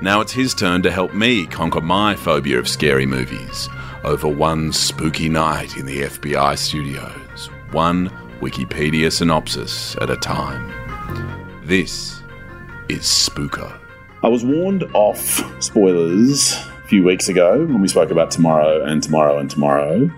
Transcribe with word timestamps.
Now 0.00 0.20
it's 0.20 0.30
his 0.30 0.54
turn 0.54 0.82
to 0.82 0.92
help 0.92 1.12
me 1.12 1.44
conquer 1.44 1.80
my 1.80 2.14
phobia 2.14 2.60
of 2.60 2.68
scary 2.68 3.04
movies 3.04 3.68
over 4.04 4.28
one 4.28 4.72
spooky 4.72 5.28
night 5.28 5.76
in 5.76 5.86
the 5.86 6.02
FBI 6.02 6.56
studios, 6.56 7.50
one 7.72 8.08
Wikipedia 8.40 9.10
synopsis 9.10 9.96
at 10.00 10.08
a 10.08 10.16
time. 10.16 10.72
This 11.64 12.22
is 12.88 13.00
Spooko. 13.00 13.76
I 14.22 14.28
was 14.28 14.44
warned 14.44 14.84
off 14.94 15.44
spoilers 15.60 16.52
a 16.52 16.86
few 16.86 17.02
weeks 17.02 17.28
ago 17.28 17.64
when 17.64 17.80
we 17.80 17.88
spoke 17.88 18.12
about 18.12 18.30
tomorrow 18.30 18.84
and 18.84 19.02
tomorrow 19.02 19.38
and 19.38 19.50
tomorrow. 19.50 20.08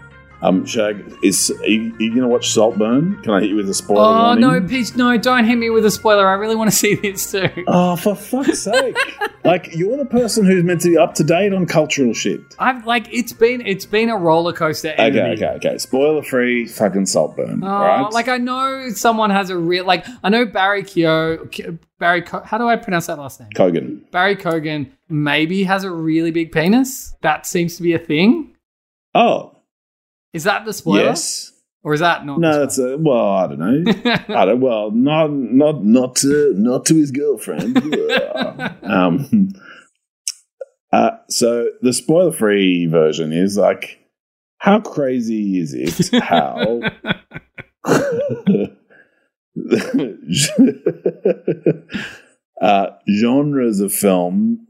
Um, 0.42 0.64
Shag, 0.64 1.18
is 1.22 1.50
are 1.50 1.66
you, 1.66 1.94
are 1.94 2.02
you 2.02 2.14
to 2.14 2.28
watch 2.28 2.50
Saltburn? 2.50 3.22
Can 3.22 3.32
I 3.32 3.40
hit 3.40 3.50
you 3.50 3.56
with 3.56 3.68
a 3.68 3.74
spoiler? 3.74 4.00
Oh 4.00 4.24
warning? 4.26 4.40
no, 4.40 4.60
Peach! 4.66 4.96
No, 4.96 5.16
don't 5.18 5.44
hit 5.44 5.56
me 5.56 5.68
with 5.68 5.84
a 5.84 5.90
spoiler. 5.90 6.26
I 6.26 6.32
really 6.34 6.56
want 6.56 6.70
to 6.70 6.76
see 6.76 6.94
this 6.94 7.30
too. 7.30 7.48
Oh, 7.66 7.94
for 7.96 8.14
fuck's 8.14 8.60
sake! 8.62 8.96
like 9.44 9.74
you're 9.74 9.96
the 9.96 10.06
person 10.06 10.46
who's 10.46 10.64
meant 10.64 10.80
to 10.82 10.88
be 10.88 10.98
up 10.98 11.14
to 11.16 11.24
date 11.24 11.52
on 11.52 11.66
cultural 11.66 12.14
shit. 12.14 12.40
I've 12.58 12.86
like 12.86 13.12
it's 13.12 13.32
been 13.32 13.60
it's 13.66 13.84
been 13.84 14.08
a 14.08 14.16
roller 14.16 14.52
coaster. 14.52 14.88
end 14.88 15.16
Okay, 15.16 15.32
okay, 15.32 15.56
okay. 15.56 15.78
Spoiler 15.78 16.22
free, 16.22 16.66
fucking 16.66 17.06
Saltburn. 17.06 17.62
Oh, 17.62 17.66
right. 17.66 18.12
like 18.12 18.28
I 18.28 18.38
know 18.38 18.88
someone 18.90 19.30
has 19.30 19.50
a 19.50 19.58
real 19.58 19.84
like 19.84 20.06
I 20.22 20.30
know 20.30 20.46
Barry 20.46 20.84
Keogh 20.84 21.48
Barry 21.98 22.22
Co- 22.22 22.42
how 22.42 22.56
do 22.58 22.66
I 22.66 22.76
pronounce 22.76 23.06
that 23.06 23.18
last 23.18 23.40
name? 23.40 23.50
Kogan. 23.54 24.10
Barry 24.10 24.36
Kogan 24.36 24.90
maybe 25.08 25.64
has 25.64 25.84
a 25.84 25.90
really 25.90 26.30
big 26.30 26.50
penis. 26.50 27.14
That 27.20 27.46
seems 27.46 27.76
to 27.76 27.82
be 27.82 27.92
a 27.92 27.98
thing. 27.98 28.56
Oh, 29.14 29.54
Is 30.32 30.44
that 30.44 30.64
the 30.64 30.72
spoiler? 30.72 31.04
yes. 31.04 31.52
Or 31.82 31.94
is 31.94 32.00
that 32.00 32.26
not? 32.26 32.40
No, 32.40 32.58
that's 32.60 32.78
a 32.78 32.98
well. 32.98 33.32
I 33.32 33.46
don't 33.46 33.58
know. 33.58 33.82
I 34.28 34.44
don't. 34.44 34.60
Well, 34.60 34.90
not 34.90 35.32
not 35.32 35.82
not 35.82 36.16
to 36.16 36.52
not 36.54 36.84
to 36.86 36.94
his 36.94 37.10
girlfriend. 37.10 37.78
um, 38.82 39.48
uh, 40.92 41.12
so 41.30 41.70
the 41.80 41.94
spoiler 41.94 42.32
free 42.32 42.86
version 42.86 43.32
is 43.32 43.56
like, 43.56 43.98
how 44.58 44.80
crazy 44.80 45.58
is 45.58 45.72
it? 45.72 46.22
How 46.22 46.82
uh, 52.60 52.86
genres 53.08 53.80
of 53.80 53.94
film 53.94 54.66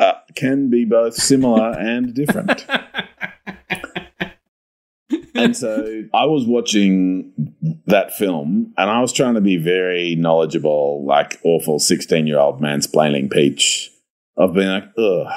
uh, 0.00 0.14
can 0.34 0.70
be 0.70 0.86
both 0.86 1.12
similar 1.14 1.78
and 1.78 2.14
different. 2.14 2.64
And 5.34 5.56
so 5.56 6.04
I 6.12 6.26
was 6.26 6.46
watching 6.46 7.32
that 7.86 8.12
film 8.12 8.72
and 8.76 8.90
I 8.90 9.00
was 9.00 9.12
trying 9.12 9.34
to 9.34 9.40
be 9.40 9.56
very 9.56 10.14
knowledgeable, 10.14 11.04
like 11.06 11.40
awful 11.44 11.78
16 11.78 12.26
year 12.26 12.38
old 12.38 12.60
mansplaining 12.60 13.30
Peach, 13.30 13.90
of 14.36 14.54
being 14.54 14.68
like, 14.68 14.88
ugh, 14.98 15.32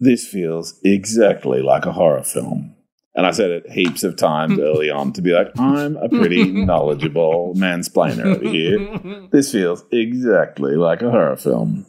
this 0.00 0.26
feels 0.26 0.78
exactly 0.84 1.62
like 1.62 1.86
a 1.86 1.92
horror 1.92 2.22
film. 2.22 2.74
And 3.14 3.26
I 3.26 3.32
said 3.32 3.50
it 3.50 3.70
heaps 3.70 4.04
of 4.04 4.16
times 4.16 4.58
early 4.60 4.90
on 4.90 5.12
to 5.14 5.22
be 5.22 5.32
like, 5.32 5.48
I'm 5.58 5.96
a 5.96 6.08
pretty 6.08 6.44
knowledgeable 6.64 7.54
mansplainer 7.56 8.36
over 8.36 8.48
here. 8.48 9.28
This 9.32 9.50
feels 9.50 9.84
exactly 9.90 10.76
like 10.76 11.02
a 11.02 11.10
horror 11.10 11.36
film. 11.36 11.84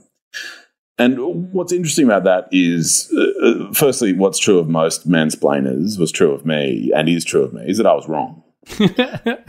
And 1.00 1.52
what's 1.54 1.72
interesting 1.72 2.06
about 2.06 2.26
that 2.26 2.50
is, 2.52 3.12
uh, 3.18 3.48
uh, 3.48 3.74
firstly, 3.74 4.12
what's 4.12 4.38
true 4.38 4.60
of 4.60 4.68
most 4.68 5.10
mansplainers 5.10 5.98
was 5.98 6.12
true 6.12 6.34
of 6.34 6.46
me, 6.46 6.92
and 6.94 7.08
is 7.08 7.24
true 7.24 7.42
of 7.42 7.54
me, 7.54 7.64
is 7.66 7.78
that 7.78 7.88
I 7.88 7.94
was 7.94 8.08
wrong. 8.10 8.44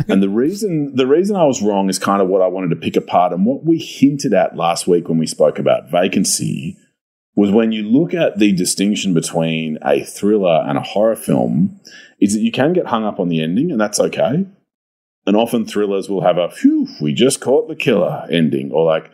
and 0.09 0.23
the 0.23 0.29
reason 0.31 0.95
the 0.95 1.07
reason 1.07 1.37
I 1.37 1.45
was 1.45 1.61
wrong 1.61 1.91
is 1.91 1.99
kind 1.99 2.23
of 2.23 2.29
what 2.29 2.41
I 2.41 2.47
wanted 2.47 2.71
to 2.71 2.77
pick 2.77 2.97
apart, 2.97 3.33
and 3.33 3.45
what 3.45 3.65
we 3.65 3.79
hinted 3.79 4.33
at 4.33 4.57
last 4.57 4.87
week 4.87 5.09
when 5.09 5.19
we 5.19 5.27
spoke 5.27 5.59
about 5.59 5.91
vacancy 5.91 6.79
was 7.35 7.51
when 7.51 7.73
you 7.73 7.83
look 7.83 8.15
at 8.15 8.39
the 8.39 8.53
distinction 8.53 9.13
between 9.13 9.79
a 9.85 10.05
thriller 10.05 10.65
and 10.67 10.79
a 10.79 10.83
horror 10.83 11.17
film, 11.17 11.81
is 12.21 12.35
that 12.35 12.41
you 12.41 12.53
can 12.53 12.73
get 12.73 12.87
hung 12.87 13.05
up 13.05 13.19
on 13.19 13.29
the 13.29 13.43
ending, 13.43 13.73
and 13.73 13.81
that's 13.81 13.99
okay. 13.99 14.47
And 15.27 15.37
often 15.37 15.67
thrillers 15.67 16.09
will 16.09 16.23
have 16.23 16.39
a 16.39 16.51
phew, 16.51 16.89
we 17.01 17.13
just 17.13 17.41
caught 17.41 17.69
the 17.69 17.77
killer 17.77 18.27
ending, 18.31 18.71
or 18.73 18.85
like, 18.85 19.11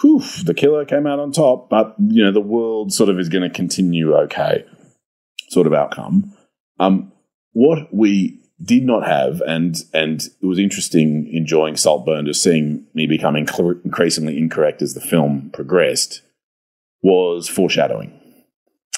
whew, 0.00 0.22
the 0.44 0.54
killer 0.54 0.84
came 0.84 1.06
out 1.06 1.18
on 1.18 1.32
top, 1.32 1.68
but 1.68 1.94
you 1.98 2.24
know, 2.24 2.32
the 2.32 2.40
world 2.40 2.92
sort 2.92 3.10
of 3.10 3.18
is 3.18 3.28
going 3.28 3.48
to 3.48 3.54
continue 3.54 4.14
okay, 4.14 4.64
sort 5.48 5.66
of 5.66 5.72
outcome. 5.72 6.32
Um, 6.78 7.12
what 7.52 7.92
we 7.92 8.40
did 8.62 8.84
not 8.84 9.06
have, 9.06 9.40
and 9.42 9.76
and 9.92 10.20
it 10.20 10.46
was 10.46 10.58
interesting 10.58 11.28
enjoying 11.32 11.76
Saltburn, 11.76 12.24
to 12.26 12.34
seeing 12.34 12.86
me 12.94 13.06
becoming 13.06 13.46
cl- 13.46 13.80
increasingly 13.84 14.38
incorrect 14.38 14.82
as 14.82 14.94
the 14.94 15.00
film 15.00 15.50
progressed, 15.52 16.22
was 17.02 17.48
foreshadowing. 17.48 18.14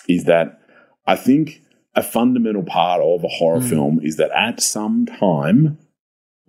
Is 0.08 0.24
that 0.24 0.60
I 1.06 1.16
think 1.16 1.62
a 1.94 2.02
fundamental 2.02 2.62
part 2.62 3.02
of 3.02 3.24
a 3.24 3.28
horror 3.28 3.60
film 3.60 4.00
is 4.02 4.16
that 4.16 4.30
at 4.30 4.60
some 4.60 5.06
time 5.06 5.78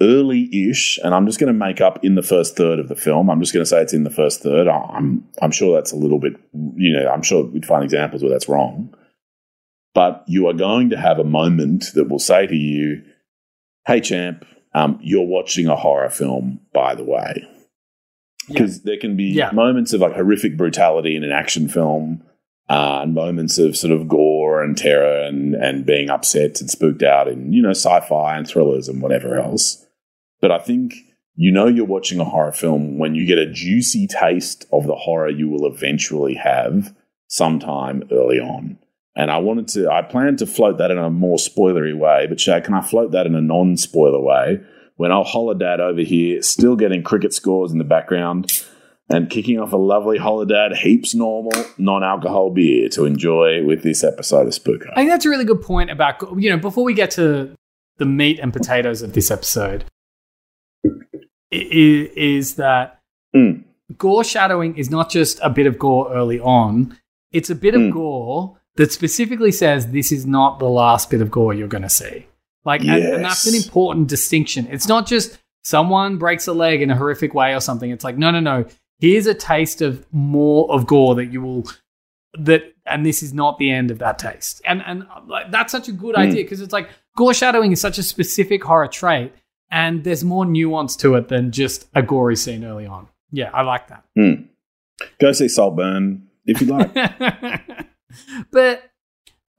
early-ish, 0.01 0.99
and 1.03 1.13
I'm 1.13 1.25
just 1.25 1.39
going 1.39 1.53
to 1.53 1.57
make 1.57 1.79
up 1.79 2.03
in 2.03 2.15
the 2.15 2.21
first 2.23 2.57
third 2.57 2.79
of 2.79 2.89
the 2.89 2.95
film. 2.95 3.29
I'm 3.29 3.39
just 3.39 3.53
going 3.53 3.61
to 3.63 3.69
say 3.69 3.81
it's 3.81 3.93
in 3.93 4.03
the 4.03 4.09
first 4.09 4.41
third. 4.41 4.67
I'm 4.67 5.23
I'm 5.41 5.51
sure 5.51 5.75
that's 5.75 5.91
a 5.93 5.95
little 5.95 6.19
bit, 6.19 6.33
you 6.75 6.91
know, 6.93 7.07
I'm 7.09 7.21
sure 7.21 7.45
we'd 7.45 7.65
find 7.65 7.83
examples 7.83 8.21
where 8.23 8.31
that's 8.31 8.49
wrong. 8.49 8.93
But 9.93 10.23
you 10.27 10.47
are 10.47 10.53
going 10.53 10.89
to 10.89 10.97
have 10.97 11.19
a 11.19 11.23
moment 11.23 11.85
that 11.95 12.09
will 12.09 12.19
say 12.19 12.47
to 12.47 12.55
you, 12.55 13.01
"Hey, 13.85 13.99
champ, 14.01 14.45
um, 14.73 14.99
you're 15.01 15.27
watching 15.27 15.67
a 15.67 15.75
horror 15.75 16.09
film, 16.09 16.59
by 16.73 16.95
the 16.95 17.03
way." 17.03 17.47
Because 18.47 18.81
there 18.83 18.97
can 18.97 19.15
be 19.15 19.25
Yeah. 19.25 19.51
moments 19.51 19.93
of 19.93 20.01
like 20.01 20.13
horrific 20.15 20.57
brutality 20.57 21.15
in 21.15 21.23
an 21.23 21.31
action 21.31 21.67
film, 21.67 22.23
uh, 22.69 22.99
and 23.03 23.13
moments 23.13 23.57
of 23.59 23.75
sort 23.77 23.91
of 23.93 24.07
gore 24.07 24.63
and 24.63 24.77
terror 24.77 25.23
and 25.27 25.55
and 25.55 25.85
being 25.85 26.09
upset 26.09 26.59
and 26.61 26.69
spooked 26.69 27.03
out 27.03 27.27
in 27.27 27.51
you 27.53 27.61
know 27.61 27.69
sci-fi 27.71 28.37
and 28.37 28.47
thrillers 28.47 28.87
and 28.87 29.01
whatever 29.01 29.37
else. 29.37 29.85
But 30.41 30.51
I 30.51 30.59
think 30.59 30.95
you 31.35 31.51
know 31.51 31.67
you're 31.67 31.85
watching 31.85 32.19
a 32.19 32.25
horror 32.25 32.51
film 32.51 32.97
when 32.97 33.15
you 33.15 33.25
get 33.25 33.37
a 33.37 33.51
juicy 33.51 34.07
taste 34.07 34.65
of 34.73 34.85
the 34.87 34.95
horror 34.95 35.29
you 35.29 35.47
will 35.47 35.65
eventually 35.65 36.35
have 36.35 36.93
sometime 37.27 38.03
early 38.11 38.39
on. 38.39 38.77
And 39.15 39.29
I 39.29 39.37
wanted 39.37 39.67
to, 39.69 39.89
I 39.89 40.01
planned 40.01 40.39
to 40.39 40.45
float 40.45 40.77
that 40.77 40.91
in 40.91 40.97
a 40.97 41.09
more 41.09 41.37
spoilery 41.37 41.97
way, 41.97 42.27
but 42.27 42.39
Shag, 42.39 42.63
can 42.63 42.73
I 42.73 42.81
float 42.81 43.11
that 43.11 43.25
in 43.25 43.35
a 43.35 43.41
non 43.41 43.77
spoiler 43.77 44.21
way? 44.21 44.61
When 44.95 45.11
our 45.11 45.25
holodad 45.25 45.79
over 45.79 46.01
here, 46.01 46.41
still 46.41 46.75
getting 46.75 47.03
cricket 47.03 47.33
scores 47.33 47.71
in 47.71 47.77
the 47.77 47.83
background 47.83 48.63
and 49.09 49.29
kicking 49.29 49.59
off 49.59 49.73
a 49.73 49.77
lovely 49.77 50.17
holodad, 50.17 50.75
heaps 50.75 51.13
normal, 51.13 51.51
non 51.77 52.03
alcohol 52.03 52.51
beer 52.51 52.87
to 52.89 53.05
enjoy 53.05 53.63
with 53.65 53.83
this 53.83 54.03
episode 54.03 54.47
of 54.47 54.53
Spooko. 54.53 54.91
I 54.93 54.95
think 54.95 55.09
that's 55.09 55.25
a 55.25 55.29
really 55.29 55.45
good 55.45 55.61
point 55.61 55.89
about 55.89 56.21
you 56.39 56.49
know 56.49 56.57
before 56.57 56.83
we 56.83 56.93
get 56.93 57.11
to 57.11 57.53
the 57.97 58.05
meat 58.05 58.39
and 58.39 58.53
potatoes 58.53 59.01
of 59.01 59.13
this 59.13 59.29
episode 59.29 59.85
i- 61.53 61.57
i- 61.57 62.09
is 62.15 62.55
that 62.55 62.99
Mm. 63.35 63.63
gore 63.97 64.23
shadowing 64.23 64.77
is 64.77 64.89
not 64.89 65.09
just 65.09 65.39
a 65.41 65.49
bit 65.49 65.65
of 65.67 65.79
gore 65.79 66.11
early 66.13 66.39
on; 66.39 66.97
it's 67.31 67.49
a 67.49 67.55
bit 67.55 67.73
of 67.75 67.81
Mm. 67.81 67.91
gore 67.93 68.57
that 68.75 68.91
specifically 68.91 69.51
says 69.51 69.87
this 69.87 70.11
is 70.11 70.25
not 70.25 70.59
the 70.59 70.69
last 70.69 71.09
bit 71.09 71.21
of 71.21 71.29
gore 71.31 71.53
you're 71.53 71.67
going 71.67 71.81
to 71.83 71.89
see. 71.89 72.25
Like, 72.65 72.81
and, 72.81 73.03
and 73.03 73.25
that's 73.25 73.47
an 73.47 73.55
important 73.55 74.07
distinction. 74.07 74.67
It's 74.71 74.87
not 74.87 75.07
just 75.07 75.37
someone 75.63 76.17
breaks 76.17 76.47
a 76.47 76.53
leg 76.53 76.81
in 76.81 76.89
a 76.91 76.95
horrific 76.95 77.33
way 77.33 77.53
or 77.55 77.59
something. 77.59 77.89
It's 77.91 78.03
like, 78.03 78.17
no, 78.17 78.31
no, 78.31 78.39
no. 78.39 78.65
Here's 78.99 79.25
a 79.27 79.33
taste 79.33 79.81
of 79.81 80.05
more 80.11 80.71
of 80.71 80.85
gore 80.87 81.15
that 81.15 81.25
you 81.31 81.41
will 81.41 81.65
that 82.39 82.63
and 82.85 83.05
this 83.05 83.21
is 83.23 83.33
not 83.33 83.57
the 83.57 83.69
end 83.71 83.91
of 83.91 83.99
that 83.99 84.17
taste 84.17 84.61
and 84.65 84.81
and 84.85 85.05
like 85.27 85.51
that's 85.51 85.69
such 85.71 85.89
a 85.89 85.91
good 85.91 86.15
Hmm. 86.15 86.21
idea 86.21 86.43
because 86.43 86.61
it's 86.61 86.71
like 86.71 86.87
gore 87.17 87.33
shadowing 87.33 87.73
is 87.73 87.81
such 87.81 87.97
a 87.97 88.03
specific 88.03 88.63
horror 88.63 88.87
trait 88.87 89.33
and 89.71 90.03
there's 90.03 90.23
more 90.23 90.45
nuance 90.45 90.95
to 90.95 91.15
it 91.15 91.29
than 91.29 91.51
just 91.51 91.87
a 91.95 92.01
gory 92.01 92.35
scene 92.35 92.63
early 92.63 92.85
on 92.85 93.07
yeah 93.31 93.49
i 93.53 93.61
like 93.61 93.87
that 93.87 94.03
Mm. 94.17 94.47
Go 95.19 95.31
see 95.31 95.47
Saltburn 95.47 96.27
if 96.45 96.61
you 96.61 96.67
like. 96.67 96.93
but 98.51 98.83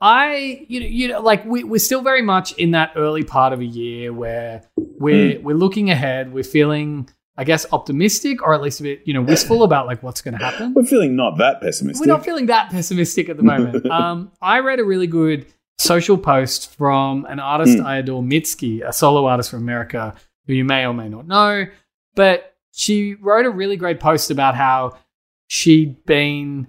I, 0.01 0.67
you 0.69 0.81
know, 0.81 0.87
you 0.87 1.09
know, 1.09 1.21
like 1.21 1.45
we, 1.45 1.65
we're 1.65 1.79
still 1.79 2.03
very 2.03 2.23
much 2.23 2.53
in 2.55 2.73
that 2.73 2.93
early 2.97 3.25
part 3.25 3.53
of 3.53 3.61
a 3.61 3.65
year 3.65 4.13
where 4.13 4.63
we're 4.77 5.41
we're 5.41 5.57
looking 5.57 5.91
ahead. 5.91 6.33
We're 6.33 6.45
feeling 6.45 7.09
I 7.35 7.45
guess, 7.45 7.65
optimistic 7.73 8.43
or 8.43 8.53
at 8.53 8.61
least 8.61 8.81
a 8.81 8.83
bit, 8.83 9.03
you 9.07 9.15
know, 9.15 9.23
wistful 9.23 9.63
about 9.65 9.87
like 9.87 10.03
what's 10.03 10.21
going 10.21 10.37
to 10.37 10.45
happen. 10.45 10.75
We're 10.75 10.85
feeling 10.85 11.17
not 11.17 11.39
that 11.39 11.63
pessimistic. 11.63 12.07
We're 12.07 12.13
not 12.13 12.25
feeling 12.25 12.47
that 12.47 12.71
pessimistic 12.71 13.31
at 13.31 13.39
the 13.39 13.43
moment. 13.43 13.87
um, 13.91 14.31
I 14.43 14.61
read 14.61 14.81
a 14.81 14.85
really 14.85 15.07
good 15.07 15.47
social 15.79 16.19
post 16.19 16.75
from 16.77 17.25
an 17.27 17.41
artist 17.41 17.79
Mm. 17.79 17.85
I 17.85 17.97
adore, 17.99 18.23
Mitski, 18.23 18.87
a 18.87 18.93
solo 18.93 19.27
artist 19.27 19.51
from 19.51 19.61
America 19.61 20.15
who 20.47 20.55
you 20.55 20.65
may 20.65 20.87
or 20.87 20.95
may 20.95 21.09
not 21.09 21.27
know. 21.27 21.67
But 22.15 22.57
she 22.73 23.15
wrote 23.15 23.47
a 23.47 23.51
really 23.51 23.77
great 23.77 24.01
post 24.01 24.31
about 24.31 24.55
how 24.55 24.97
she'd 25.47 26.05
been 26.05 26.69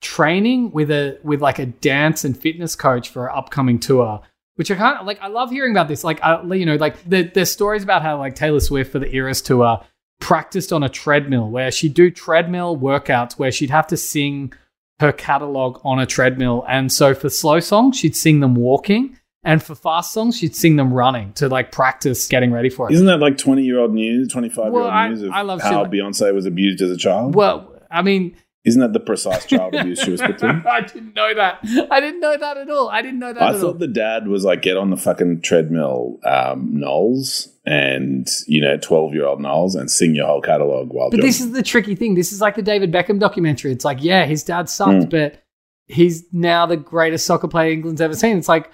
training 0.00 0.70
with 0.72 0.90
a 0.90 1.18
with 1.22 1.40
like 1.40 1.58
a 1.58 1.66
dance 1.66 2.24
and 2.24 2.36
fitness 2.36 2.76
coach 2.76 3.08
for 3.08 3.22
her 3.22 3.36
upcoming 3.36 3.78
tour. 3.78 4.20
Which 4.56 4.70
I 4.70 4.74
kind 4.74 4.98
of 4.98 5.06
like. 5.06 5.20
I 5.20 5.28
love 5.28 5.50
hearing 5.50 5.72
about 5.72 5.88
this. 5.88 6.02
Like, 6.02 6.22
I, 6.22 6.42
you 6.54 6.64
know, 6.64 6.76
like 6.76 7.02
the, 7.04 7.22
there's 7.22 7.50
stories 7.50 7.82
about 7.82 8.00
how 8.00 8.18
like 8.18 8.34
Taylor 8.34 8.60
Swift 8.60 8.90
for 8.90 8.98
the 8.98 9.14
Eras 9.14 9.42
tour 9.42 9.80
practiced 10.18 10.72
on 10.72 10.82
a 10.82 10.88
treadmill 10.88 11.50
where 11.50 11.70
she'd 11.70 11.92
do 11.92 12.10
treadmill 12.10 12.76
workouts 12.76 13.34
where 13.34 13.52
she'd 13.52 13.68
have 13.68 13.86
to 13.88 13.98
sing 13.98 14.52
her 15.00 15.12
catalog 15.12 15.80
on 15.84 15.98
a 15.98 16.06
treadmill. 16.06 16.64
And 16.68 16.90
so 16.90 17.14
for 17.14 17.28
slow 17.28 17.60
songs, 17.60 17.98
she'd 17.98 18.16
sing 18.16 18.40
them 18.40 18.54
walking. 18.54 19.18
And 19.44 19.62
for 19.62 19.74
fast 19.76 20.12
songs, 20.12 20.36
she'd 20.38 20.56
sing 20.56 20.76
them 20.76 20.92
running 20.92 21.32
to 21.34 21.48
like 21.48 21.70
practice 21.70 22.26
getting 22.26 22.50
ready 22.50 22.68
for 22.68 22.90
it. 22.90 22.94
Isn't 22.94 23.06
that 23.06 23.18
like 23.18 23.38
20 23.38 23.62
year 23.62 23.78
old 23.78 23.92
news, 23.94 24.28
25 24.32 24.64
year 24.64 24.72
Well, 24.72 24.84
old 24.84 24.92
I- 24.92 25.08
news 25.08 25.22
of 25.22 25.30
I 25.30 25.42
love 25.42 25.60
how 25.62 25.84
Beyonce 25.84 26.34
was 26.34 26.46
abused 26.46 26.82
as 26.82 26.90
a 26.90 26.96
child? 26.96 27.34
well, 27.34 27.72
I 27.90 28.02
mean, 28.02 28.36
Isn't 28.66 28.80
that 28.80 28.92
the 28.92 29.00
precise 29.00 29.46
child 29.46 29.74
abuse 29.74 30.00
she 30.02 30.10
was 30.10 30.20
put 30.26 30.38
to? 30.38 30.62
I 30.68 30.80
didn't 30.80 31.14
know 31.14 31.32
that. 31.34 31.60
I 31.90 32.00
didn't 32.00 32.20
know 32.20 32.36
that 32.36 32.56
at 32.56 32.68
all. 32.68 32.88
I 32.88 33.00
didn't 33.00 33.20
know 33.20 33.32
that 33.32 33.40
I 33.42 33.48
at 33.50 33.54
all. 33.54 33.56
I 33.56 33.60
thought 33.60 33.78
the 33.78 33.86
dad 33.86 34.26
was 34.26 34.44
like, 34.44 34.60
get 34.62 34.76
on 34.76 34.90
the 34.90 34.96
fucking 34.96 35.42
treadmill, 35.42 36.18
um, 36.24 36.70
Knowles, 36.80 37.48
and, 37.64 38.26
you 38.48 38.60
know, 38.60 38.76
12 38.76 39.14
year 39.14 39.24
old 39.26 39.40
Knowles, 39.40 39.74
and 39.76 39.90
sing 39.90 40.14
your 40.16 40.26
whole 40.26 40.40
catalogue 40.42 40.88
while 40.92 41.10
But 41.10 41.18
doing 41.18 41.26
this 41.26 41.40
is 41.40 41.52
the 41.52 41.62
tricky 41.62 41.94
thing. 41.94 42.14
This 42.16 42.32
is 42.32 42.40
like 42.40 42.56
the 42.56 42.62
David 42.62 42.92
Beckham 42.92 43.20
documentary. 43.20 43.70
It's 43.72 43.84
like, 43.84 44.02
yeah, 44.02 44.26
his 44.26 44.42
dad 44.42 44.68
sucked, 44.68 45.06
Mm. 45.06 45.10
but 45.10 45.42
he's 45.86 46.24
now 46.32 46.66
the 46.66 46.76
greatest 46.76 47.24
soccer 47.24 47.46
player 47.46 47.70
England's 47.70 48.00
ever 48.00 48.14
seen. 48.16 48.36
It's 48.36 48.48
like, 48.48 48.70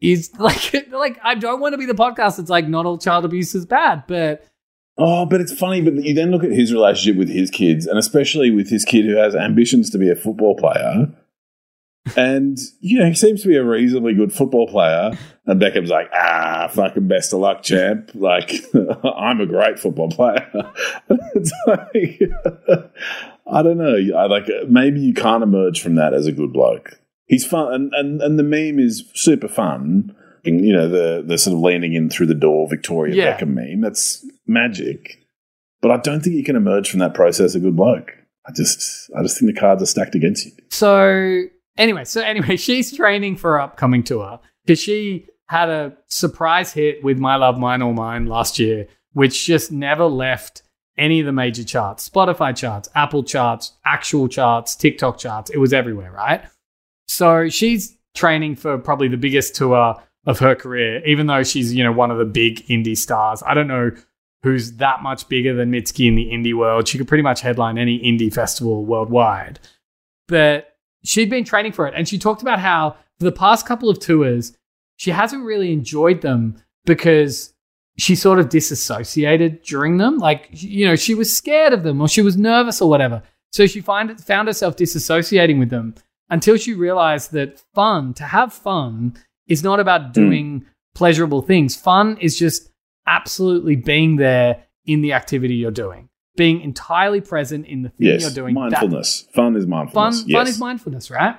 is 0.00 0.30
like, 0.40 0.74
like 0.90 1.18
I 1.22 1.36
don't 1.36 1.60
want 1.60 1.72
to 1.74 1.78
be 1.78 1.86
the 1.86 1.94
podcast. 1.94 2.38
It's 2.40 2.50
like 2.50 2.66
not 2.68 2.84
all 2.84 2.98
child 2.98 3.24
abuse 3.24 3.54
is 3.54 3.64
bad, 3.64 4.02
but 4.08 4.44
Oh, 4.98 5.26
but 5.26 5.40
it's 5.40 5.52
funny. 5.52 5.80
But 5.82 6.02
you 6.02 6.14
then 6.14 6.30
look 6.30 6.44
at 6.44 6.52
his 6.52 6.72
relationship 6.72 7.18
with 7.18 7.28
his 7.28 7.50
kids, 7.50 7.86
and 7.86 7.98
especially 7.98 8.50
with 8.50 8.70
his 8.70 8.84
kid 8.84 9.04
who 9.04 9.16
has 9.16 9.34
ambitions 9.34 9.90
to 9.90 9.98
be 9.98 10.10
a 10.10 10.16
football 10.16 10.56
player. 10.56 11.08
And, 12.16 12.56
you 12.80 13.00
know, 13.00 13.06
he 13.06 13.14
seems 13.14 13.42
to 13.42 13.48
be 13.48 13.56
a 13.56 13.64
reasonably 13.64 14.14
good 14.14 14.32
football 14.32 14.68
player. 14.68 15.10
And 15.44 15.60
Beckham's 15.60 15.90
like, 15.90 16.08
ah, 16.14 16.68
fucking 16.72 17.08
best 17.08 17.32
of 17.32 17.40
luck, 17.40 17.62
champ. 17.62 18.12
Like, 18.14 18.52
I'm 19.04 19.40
a 19.40 19.46
great 19.46 19.78
football 19.78 20.08
player. 20.08 20.48
it's 21.34 21.52
like, 21.66 22.20
I 23.46 23.62
don't 23.62 23.78
know. 23.78 23.96
I 24.16 24.26
like, 24.26 24.46
maybe 24.68 25.00
you 25.00 25.14
can't 25.14 25.42
emerge 25.42 25.80
from 25.82 25.96
that 25.96 26.14
as 26.14 26.26
a 26.26 26.32
good 26.32 26.52
bloke. 26.52 27.00
He's 27.26 27.44
fun. 27.44 27.72
And, 27.74 27.92
and, 27.94 28.22
and 28.22 28.38
the 28.38 28.44
meme 28.44 28.78
is 28.78 29.04
super 29.14 29.48
fun. 29.48 30.14
You 30.44 30.72
know, 30.72 30.88
the, 30.88 31.24
the 31.26 31.38
sort 31.38 31.54
of 31.54 31.60
leaning 31.60 31.94
in 31.94 32.08
through 32.08 32.26
the 32.26 32.34
door 32.34 32.68
Victoria 32.68 33.16
Yeah. 33.16 33.36
Beckham 33.36 33.54
meme. 33.54 33.80
That's 33.80 34.24
magic. 34.46 35.22
But 35.82 35.90
I 35.90 35.96
don't 35.98 36.20
think 36.20 36.36
you 36.36 36.44
can 36.44 36.56
emerge 36.56 36.90
from 36.90 37.00
that 37.00 37.14
process 37.14 37.54
a 37.54 37.60
good 37.60 37.76
bloke. 37.76 38.12
I 38.46 38.52
just, 38.52 39.10
I 39.16 39.22
just 39.22 39.38
think 39.38 39.52
the 39.52 39.60
cards 39.60 39.82
are 39.82 39.86
stacked 39.86 40.14
against 40.14 40.46
you. 40.46 40.52
So 40.70 41.42
anyway, 41.76 42.04
so 42.04 42.20
anyway, 42.20 42.56
she's 42.56 42.96
training 42.96 43.36
for 43.36 43.60
upcoming 43.60 44.02
tour 44.02 44.40
because 44.64 44.80
she 44.80 45.26
had 45.48 45.68
a 45.68 45.96
surprise 46.08 46.72
hit 46.72 47.02
with 47.04 47.18
My 47.18 47.36
Love, 47.36 47.58
Mine 47.58 47.82
All 47.82 47.92
Mine 47.92 48.26
last 48.26 48.58
year, 48.58 48.88
which 49.12 49.46
just 49.46 49.70
never 49.70 50.04
left 50.06 50.62
any 50.98 51.20
of 51.20 51.26
the 51.26 51.32
major 51.32 51.64
charts 51.64 52.08
Spotify 52.08 52.56
charts, 52.56 52.88
Apple 52.94 53.22
charts, 53.22 53.72
actual 53.84 54.28
charts, 54.28 54.74
TikTok 54.74 55.18
charts. 55.18 55.50
It 55.50 55.58
was 55.58 55.72
everywhere, 55.72 56.10
right? 56.10 56.42
So 57.06 57.48
she's 57.48 57.96
training 58.14 58.56
for 58.56 58.78
probably 58.78 59.08
the 59.08 59.16
biggest 59.16 59.54
tour 59.54 60.02
of 60.26 60.38
her 60.40 60.54
career, 60.54 61.04
even 61.06 61.26
though 61.26 61.44
she's, 61.44 61.72
you 61.72 61.84
know, 61.84 61.92
one 61.92 62.10
of 62.10 62.18
the 62.18 62.24
big 62.24 62.66
indie 62.66 62.96
stars. 62.96 63.42
I 63.46 63.54
don't 63.54 63.68
know 63.68 63.92
who's 64.42 64.74
that 64.74 65.02
much 65.02 65.28
bigger 65.28 65.54
than 65.54 65.72
Mitski 65.72 66.06
in 66.06 66.14
the 66.14 66.26
indie 66.26 66.54
world. 66.54 66.86
She 66.86 66.98
could 66.98 67.08
pretty 67.08 67.22
much 67.22 67.40
headline 67.40 67.78
any 67.78 67.98
indie 67.98 68.32
festival 68.32 68.84
worldwide. 68.84 69.58
But 70.28 70.76
she'd 71.04 71.30
been 71.30 71.44
training 71.44 71.72
for 71.72 71.86
it. 71.86 71.94
And 71.96 72.08
she 72.08 72.18
talked 72.18 72.42
about 72.42 72.60
how 72.60 72.96
for 73.18 73.24
the 73.24 73.32
past 73.32 73.66
couple 73.66 73.88
of 73.88 73.98
tours, 73.98 74.56
she 74.96 75.10
hasn't 75.10 75.44
really 75.44 75.72
enjoyed 75.72 76.20
them 76.20 76.62
because 76.84 77.54
she 77.98 78.14
sort 78.14 78.38
of 78.38 78.48
disassociated 78.48 79.62
during 79.62 79.96
them. 79.96 80.18
Like, 80.18 80.48
you 80.50 80.86
know, 80.86 80.96
she 80.96 81.14
was 81.14 81.34
scared 81.34 81.72
of 81.72 81.82
them 81.82 82.00
or 82.00 82.08
she 82.08 82.22
was 82.22 82.36
nervous 82.36 82.80
or 82.80 82.88
whatever. 82.90 83.22
So 83.52 83.66
she 83.66 83.80
find, 83.80 84.20
found 84.20 84.48
herself 84.48 84.76
disassociating 84.76 85.58
with 85.58 85.70
them 85.70 85.94
until 86.28 86.56
she 86.56 86.74
realized 86.74 87.32
that 87.32 87.62
fun, 87.74 88.12
to 88.14 88.24
have 88.24 88.52
fun, 88.52 89.16
is 89.46 89.62
not 89.62 89.80
about 89.80 90.06
hmm. 90.06 90.12
doing 90.12 90.66
pleasurable 90.94 91.42
things. 91.42 91.76
Fun 91.76 92.18
is 92.18 92.38
just 92.38 92.70
absolutely 93.06 93.76
being 93.76 94.16
there 94.16 94.64
in 94.86 95.00
the 95.02 95.12
activity 95.12 95.54
you're 95.54 95.70
doing, 95.70 96.08
being 96.36 96.60
entirely 96.60 97.20
present 97.20 97.66
in 97.66 97.82
the 97.82 97.88
thing 97.90 98.06
Yes, 98.08 98.22
you're 98.22 98.30
doing. 98.30 98.54
That- 98.54 98.70
mindfulness. 98.70 99.26
fun 99.34 99.56
is 99.56 99.66
mindfulness. 99.66 100.20
fun 100.22 100.28
yes. 100.30 100.48
is 100.48 100.58
mindfulness, 100.60 101.10
right? 101.10 101.36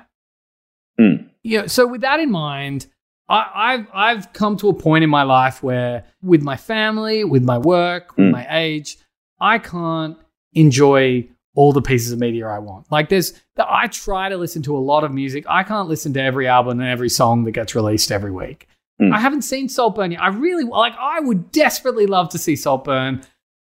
Mm. 0.99 1.29
You 1.43 1.61
know, 1.61 1.67
so 1.67 1.87
with 1.87 2.01
that 2.01 2.19
in 2.19 2.31
mind, 2.31 2.87
I, 3.29 3.51
I've 3.53 3.87
I've 3.93 4.33
come 4.33 4.57
to 4.57 4.69
a 4.69 4.73
point 4.73 5.03
in 5.03 5.09
my 5.09 5.23
life 5.23 5.61
where, 5.61 6.05
with 6.21 6.41
my 6.41 6.55
family, 6.57 7.23
with 7.23 7.43
my 7.43 7.57
work, 7.57 8.15
with 8.17 8.27
Mm. 8.27 8.31
my 8.31 8.47
age, 8.49 8.97
I 9.39 9.59
can't 9.59 10.17
enjoy 10.53 11.27
all 11.53 11.73
the 11.73 11.81
pieces 11.81 12.11
of 12.11 12.19
media 12.19 12.47
I 12.47 12.59
want. 12.59 12.91
Like 12.91 13.09
there's, 13.09 13.33
I 13.57 13.87
try 13.87 14.29
to 14.29 14.37
listen 14.37 14.61
to 14.63 14.77
a 14.77 14.79
lot 14.79 15.03
of 15.03 15.11
music. 15.11 15.43
I 15.49 15.63
can't 15.63 15.89
listen 15.89 16.13
to 16.13 16.21
every 16.21 16.47
album 16.47 16.79
and 16.79 16.87
every 16.89 17.09
song 17.09 17.43
that 17.45 17.51
gets 17.51 17.73
released 17.75 18.11
every 18.11 18.31
week. 18.31 18.67
Mm. 19.01 19.13
I 19.13 19.19
haven't 19.19 19.43
seen 19.43 19.69
Saltburn 19.69 20.11
yet. 20.11 20.21
I 20.21 20.29
really 20.29 20.63
like. 20.63 20.93
I 20.99 21.19
would 21.19 21.51
desperately 21.51 22.07
love 22.07 22.29
to 22.29 22.37
see 22.37 22.55
Saltburn. 22.55 23.21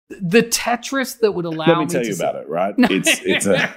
The 0.09 0.41
Tetris 0.43 1.19
that 1.19 1.31
would 1.33 1.45
allow 1.45 1.67
Let 1.67 1.77
me 1.77 1.85
me 1.85 1.89
tell 1.89 2.01
to 2.01 2.07
you 2.07 2.13
see- 2.13 2.23
about 2.23 2.35
it, 2.35 2.49
right? 2.49 2.77
No. 2.77 2.87
It's 2.91 3.21
it's 3.23 3.45
a 3.45 3.69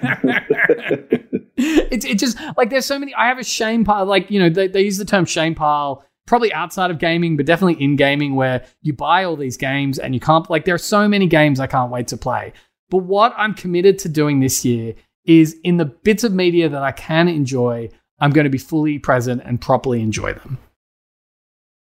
it's 1.56 2.05
it 2.05 2.19
just 2.19 2.38
like 2.56 2.70
there's 2.70 2.87
so 2.87 2.99
many. 2.99 3.14
I 3.14 3.29
have 3.29 3.38
a 3.38 3.44
shame 3.44 3.85
pile. 3.85 4.05
Like 4.06 4.31
you 4.31 4.41
know, 4.41 4.49
they, 4.50 4.69
they 4.69 4.82
use 4.82 4.99
the 4.99 5.05
term 5.05 5.25
shame 5.25 5.55
pile 5.55 6.05
probably 6.26 6.52
outside 6.55 6.91
of 6.91 6.99
gaming, 6.99 7.37
but 7.37 7.44
definitely 7.44 7.82
in 7.85 7.96
gaming 7.96 8.35
where 8.35 8.64
you 8.81 8.94
buy 8.94 9.25
all 9.25 9.37
these 9.37 9.56
games 9.58 9.99
and 9.99 10.14
you 10.14 10.20
can't. 10.20 10.49
Like 10.49 10.64
there 10.64 10.75
are 10.75 10.79
so 10.79 11.06
many 11.06 11.26
games 11.26 11.61
I 11.61 11.67
can't 11.67 11.91
wait 11.91 12.08
to 12.08 12.17
play. 12.17 12.52
But 12.91 12.99
what 12.99 13.35
I'm 13.37 13.52
committed 13.55 13.99
to 14.00 14.08
doing 14.08 14.41
this 14.41 14.64
year 14.64 14.94
is 15.26 15.56
in 15.64 15.76
the 15.76 15.85
bits 15.85 16.25
of 16.25 16.32
media 16.32 16.69
that 16.69 16.82
I 16.82 16.93
can 16.93 17.29
enjoy, 17.29 17.91
I'm 18.20 18.31
going 18.31 18.44
to 18.44 18.50
be 18.50 18.58
fully 18.58 18.99
present 18.99 19.43
and 19.44 19.60
properly 19.60 20.01
enjoy 20.01 20.32
them. 20.32 20.58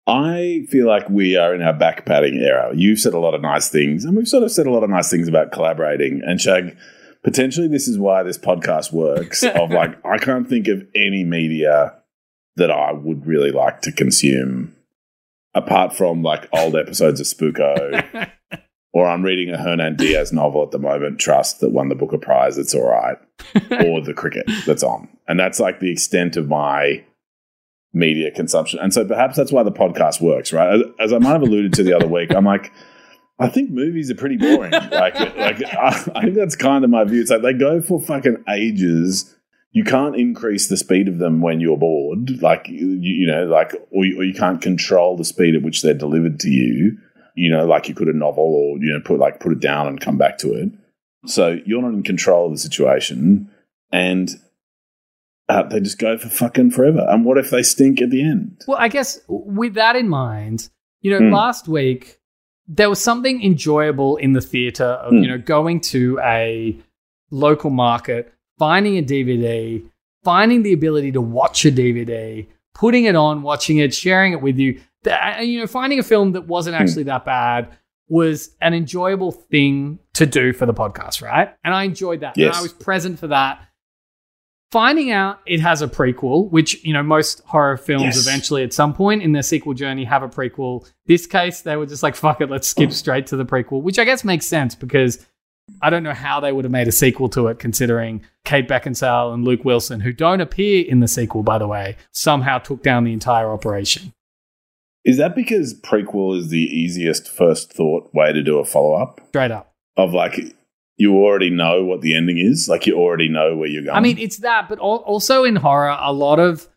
I 0.06 0.66
feel 0.70 0.88
like 0.88 1.10
we 1.10 1.38
are 1.38 1.56
in 1.56 1.62
our 1.62 1.74
backpatting 1.74 2.42
era. 2.42 2.72
You've 2.76 3.00
said 3.00 3.14
a 3.14 3.20
lot 3.20 3.34
of 3.34 3.42
nice 3.42 3.70
things, 3.70 4.04
and 4.04 4.18
we've 4.18 4.28
sort 4.28 4.44
of 4.44 4.52
said 4.52 4.68
a 4.68 4.72
lot 4.72 4.84
of 4.84 4.90
nice 4.90 5.10
things 5.10 5.28
about 5.28 5.52
collaborating. 5.54 6.22
And 6.26 6.42
Shag, 6.42 6.76
potentially 7.24 7.70
this 7.70 7.88
is 7.88 7.98
why 7.98 8.24
this 8.24 8.38
podcast 8.38 8.92
works. 8.92 9.44
of 9.56 9.72
like, 9.72 10.06
I 10.06 10.18
can't 10.18 10.50
think 10.50 10.68
of 10.68 10.86
any 10.94 11.24
media 11.24 11.96
that 12.58 12.70
I 12.70 12.92
would 12.92 13.26
really 13.26 13.52
like 13.52 13.82
to 13.84 13.92
consume, 13.92 14.76
apart 15.54 15.96
from 15.96 16.22
like 16.22 16.50
old 16.54 16.76
episodes 16.76 17.22
of 17.22 17.26
Spooko, 17.26 18.30
or 18.94 19.08
I'm 19.08 19.24
reading 19.24 19.54
a 19.54 19.58
Hernan 19.58 19.96
Diaz 19.96 20.34
novel 20.34 20.64
at 20.64 20.72
the 20.72 20.80
moment, 20.80 21.20
Trust, 21.20 21.62
that 21.62 21.72
won 21.72 21.88
the 21.88 21.96
Booker 21.96 22.18
Prize. 22.18 22.58
It's 22.58 22.76
all 22.76 22.90
right, 22.90 23.18
or 23.86 24.02
the 24.02 24.14
cricket 24.14 24.46
that's 24.66 24.84
on, 24.84 25.08
and 25.30 25.40
that's 25.40 25.62
like 25.62 25.80
the 25.80 25.92
extent 25.92 26.36
of 26.36 26.50
my 26.50 27.06
media 27.94 28.32
consumption. 28.32 28.80
And 28.80 28.94
so 28.94 29.06
perhaps 29.06 29.38
that's 29.38 29.52
why 29.52 29.64
the 29.64 29.72
podcast 29.72 30.20
works, 30.20 30.52
right? 30.52 30.74
As, 30.74 30.82
as 31.00 31.14
I 31.14 31.20
might 31.20 31.34
have 31.34 31.44
alluded 31.44 31.74
to 31.74 31.84
the 31.84 31.94
other 31.94 32.08
week, 32.08 32.34
I'm 32.34 32.46
like, 32.46 32.72
I 33.40 33.48
think 33.48 33.72
movies 33.72 34.10
are 34.12 34.16
pretty 34.16 34.38
boring. 34.38 34.72
like, 34.92 34.92
like 34.92 35.64
I, 35.64 36.12
I 36.16 36.22
think 36.24 36.36
that's 36.36 36.56
kind 36.56 36.84
of 36.84 36.90
my 36.90 37.04
view. 37.04 37.22
It's 37.22 37.32
like 37.32 37.42
they 37.42 37.54
go 37.54 37.82
for 37.82 38.02
fucking 38.02 38.44
ages. 38.50 39.36
You 39.72 39.84
can't 39.84 40.16
increase 40.16 40.68
the 40.68 40.78
speed 40.78 41.08
of 41.08 41.18
them 41.18 41.42
when 41.42 41.60
you're 41.60 41.78
bored, 41.78 42.42
like 42.42 42.68
you, 42.68 42.98
you 43.02 43.26
know, 43.26 43.46
like 43.46 43.74
or 43.92 44.06
you, 44.06 44.20
or 44.20 44.24
you 44.24 44.34
can't 44.34 44.62
control 44.62 45.18
the 45.18 45.26
speed 45.26 45.56
at 45.56 45.64
which 45.64 45.82
they're 45.82 45.96
delivered 45.96 46.40
to 46.42 46.50
you. 46.50 46.98
You 47.36 47.50
know, 47.50 47.66
like 47.66 47.90
you 47.90 47.96
could 47.96 48.08
a 48.08 48.14
novel, 48.14 48.44
or 48.44 48.78
you 48.78 48.94
know, 48.94 49.02
put 49.04 49.20
like 49.20 49.40
put 49.40 49.52
it 49.52 49.60
down 49.60 49.88
and 49.88 50.00
come 50.00 50.20
back 50.20 50.38
to 50.40 50.54
it. 50.54 50.70
So 51.26 51.58
you're 51.66 51.82
not 51.82 51.94
in 51.94 52.04
control 52.04 52.46
of 52.46 52.52
the 52.52 52.60
situation, 52.60 53.50
and 53.92 54.30
uh, 55.50 55.64
they 55.64 55.80
just 55.80 56.00
go 56.00 56.18
for 56.18 56.30
fucking 56.30 56.72
forever. 56.72 57.06
And 57.10 57.26
what 57.26 57.38
if 57.38 57.50
they 57.50 57.64
stink 57.64 58.02
at 58.02 58.10
the 58.10 58.22
end? 58.24 58.62
Well, 58.68 58.78
I 58.80 58.88
guess 58.88 59.20
with 59.28 59.74
that 59.76 59.96
in 59.96 60.08
mind, 60.10 60.70
you 61.02 61.12
know, 61.12 61.20
Hmm. 61.26 61.34
last 61.34 61.68
week 61.68 62.20
there 62.68 62.90
was 62.90 63.00
something 63.02 63.44
enjoyable 63.44 64.16
in 64.18 64.32
the 64.34 64.40
theater 64.42 64.86
of, 64.86 65.12
Hmm. 65.12 65.18
you 65.24 65.28
know, 65.28 65.38
going 65.38 65.82
to 65.82 66.18
a 66.24 66.78
local 67.30 67.70
market, 67.70 68.32
finding 68.58 68.98
a 68.98 69.02
DVD, 69.02 69.84
finding 70.24 70.64
the 70.64 70.72
ability 70.72 71.12
to 71.12 71.20
watch 71.22 71.66
a 71.66 71.72
DVD, 71.72 72.48
putting 72.74 73.04
it 73.06 73.16
on, 73.16 73.42
watching 73.42 73.80
it, 73.80 73.94
sharing 73.94 74.32
it 74.32 74.42
with 74.42 74.58
you. 74.58 74.80
Th- 75.04 75.18
and, 75.22 75.48
you 75.48 75.60
know, 75.60 75.68
finding 75.68 76.00
a 76.00 76.04
film 76.04 76.32
that 76.32 76.48
wasn't 76.48 76.76
Hmm. 76.78 76.82
actually 76.84 77.04
that 77.04 77.26
bad, 77.26 77.68
was 78.08 78.56
an 78.62 78.74
enjoyable 78.74 79.32
thing 79.32 79.98
to 80.14 80.26
do 80.26 80.54
for 80.54 80.66
the 80.66 80.74
podcast, 80.74 81.22
right? 81.22 81.50
And 81.64 81.74
I 81.74 81.84
enjoyed 81.84 82.20
that. 82.22 82.38
Yes. 82.38 82.50
And 82.50 82.56
I 82.58 82.62
was 82.62 82.72
present 82.74 83.18
for 83.20 83.28
that. 83.28 83.60
Finding 84.74 85.12
out 85.12 85.40
it 85.46 85.60
has 85.60 85.84
a 85.84 85.88
prequel, 85.88 86.50
which, 86.50 86.84
you 86.84 86.94
know, 86.94 87.04
most 87.04 87.44
horror 87.46 87.78
films 87.78 88.16
Yes. 88.16 88.28
eventually 88.28 88.64
at 88.64 88.74
some 88.74 88.92
point 88.92 89.22
in 89.22 89.32
their 89.32 89.44
sequel 89.44 89.76
journey 89.76 90.04
have 90.04 90.24
a 90.24 90.28
prequel. 90.28 90.90
This 91.06 91.28
case, 91.28 91.62
they 91.62 91.76
were 91.76 91.86
just 91.86 92.02
like, 92.02 92.16
fuck 92.16 92.42
it, 92.42 92.50
let's 92.50 92.68
skip 92.68 92.92
straight 92.92 93.28
to 93.28 93.36
the 93.36 93.46
prequel, 93.46 93.84
which 93.84 94.00
I 94.00 94.04
guess 94.04 94.24
makes 94.24 94.48
sense 94.48 94.74
because 94.74 95.24
I 95.84 95.92
don't 95.92 96.02
know 96.02 96.16
how 96.16 96.40
they 96.40 96.52
would 96.52 96.66
have 96.66 96.72
made 96.72 96.88
a 96.88 96.92
sequel 96.92 97.30
to 97.30 97.50
it, 97.50 97.60
considering 97.60 98.24
Kate 98.46 98.68
Beckinsale 98.68 99.32
and 99.32 99.46
Luke 99.46 99.64
Wilson, 99.64 100.00
who 100.00 100.12
don't 100.12 100.42
appear 100.42 100.84
in 100.88 101.02
the 101.02 101.08
sequel, 101.08 101.44
by 101.44 101.60
the 101.60 101.68
way, 101.68 101.96
somehow 102.12 102.58
took 102.58 102.82
down 102.82 103.04
the 103.04 103.14
entire 103.14 103.52
operation. 103.52 104.12
Is 105.06 105.18
that 105.18 105.36
because 105.36 105.80
prequel 105.82 106.36
is 106.36 106.50
the 106.50 106.64
easiest 106.64 107.30
first 107.30 107.72
thought 107.74 108.10
way 108.12 108.34
to 108.34 108.42
do 108.42 108.58
a 108.58 108.66
follow 108.66 108.96
up? 108.96 109.22
Straight 109.28 109.52
up. 109.52 109.72
Of 109.98 110.16
like, 110.16 110.40
you 110.98 111.16
already 111.16 111.50
know 111.50 111.84
what 111.84 112.02
the 112.02 112.16
ending 112.16 112.38
is. 112.38 112.68
Like, 112.70 112.86
you 112.86 112.96
already 112.96 113.28
know 113.30 113.56
where 113.56 113.68
you're 113.68 113.84
going. 113.84 113.96
I 113.96 114.00
mean, 114.00 114.18
it's 114.20 114.38
that, 114.38 114.70
but 114.70 114.80
al- 114.80 115.04
also 115.06 115.44
in 115.44 115.56
horror, 115.56 115.98
a 116.00 116.14
lot 116.14 116.40
of 116.40 116.68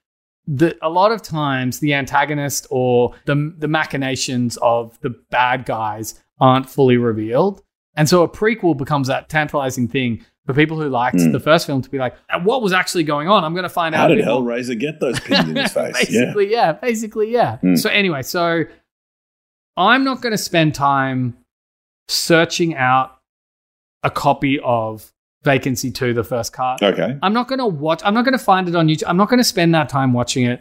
the 0.49 0.76
a 0.80 0.88
lot 0.88 1.11
of 1.12 1.23
times 1.23 1.80
the 1.80 1.92
antagonist 1.94 2.66
or 2.70 3.12
the 3.25 3.52
the 3.58 3.68
machinations 3.68 4.56
of 4.62 4.99
the 5.00 5.11
bad 5.30 5.64
guys 5.64 6.20
aren't 6.40 6.70
fully 6.70 6.96
revealed, 6.96 7.62
and 7.96 8.08
so 8.08 8.23
a 8.23 8.28
prequel 8.28 8.76
becomes 8.76 9.08
that 9.08 9.28
tantalizing 9.28 9.88
thing 9.88 10.25
for 10.46 10.54
people 10.54 10.80
who 10.80 10.88
liked 10.88 11.20
Hmm. 11.20 11.32
the 11.32 11.40
first 11.40 11.66
film 11.66 11.82
to 11.82 11.90
be 11.90 11.99
like, 11.99 12.14
"Uh, 12.30 12.38
"What 12.40 12.62
was 12.62 12.73
actually 12.73 13.02
going 13.02 13.26
on?" 13.28 13.42
I'm 13.42 13.54
going 13.54 13.64
to 13.64 13.68
find 13.68 13.92
out. 13.94 14.02
how 14.02 14.06
did 14.08 14.18
bit 14.18 14.26
more." 14.26 14.40
Hellraiser 14.42 14.78
get 14.78 15.00
those 15.00 15.18
pins 15.18 15.49
in 15.49 15.56
his 15.56 15.73
face? 15.75 16.08
yeah. 16.11 16.20
basically, 16.26 16.50
yeah. 16.52 16.73
Basically, 16.73 17.32
yeah. 17.32 17.56
Hmm. 17.58 17.75
So 17.75 17.90
anyway, 17.90 18.23
so 18.23 18.62
I'm 19.76 20.04
not 20.04 20.20
going 20.23 20.30
to 20.32 20.38
spend 20.38 20.75
time 20.76 21.37
searching 22.08 22.75
out 22.76 23.15
a 24.03 24.11
copy 24.11 24.59
of 24.62 25.12
Vacancy 25.45 25.91
2, 25.91 26.12
the 26.15 26.25
first 26.25 26.53
cut. 26.53 26.83
Okay. 26.83 27.17
I'm 27.23 27.33
not 27.33 27.49
going 27.49 27.61
to 27.61 27.67
watch, 27.67 28.03
I'm 28.05 28.15
not 28.15 28.25
going 28.25 28.37
to 28.37 28.45
find 28.45 28.69
it 28.69 28.75
on 28.75 28.88
YouTube. 28.88 29.05
I'm 29.07 29.17
not 29.17 29.29
going 29.29 29.38
to 29.38 29.45
spend 29.45 29.75
that 29.75 29.88
time 29.88 30.12
watching 30.12 30.45
it. 30.45 30.61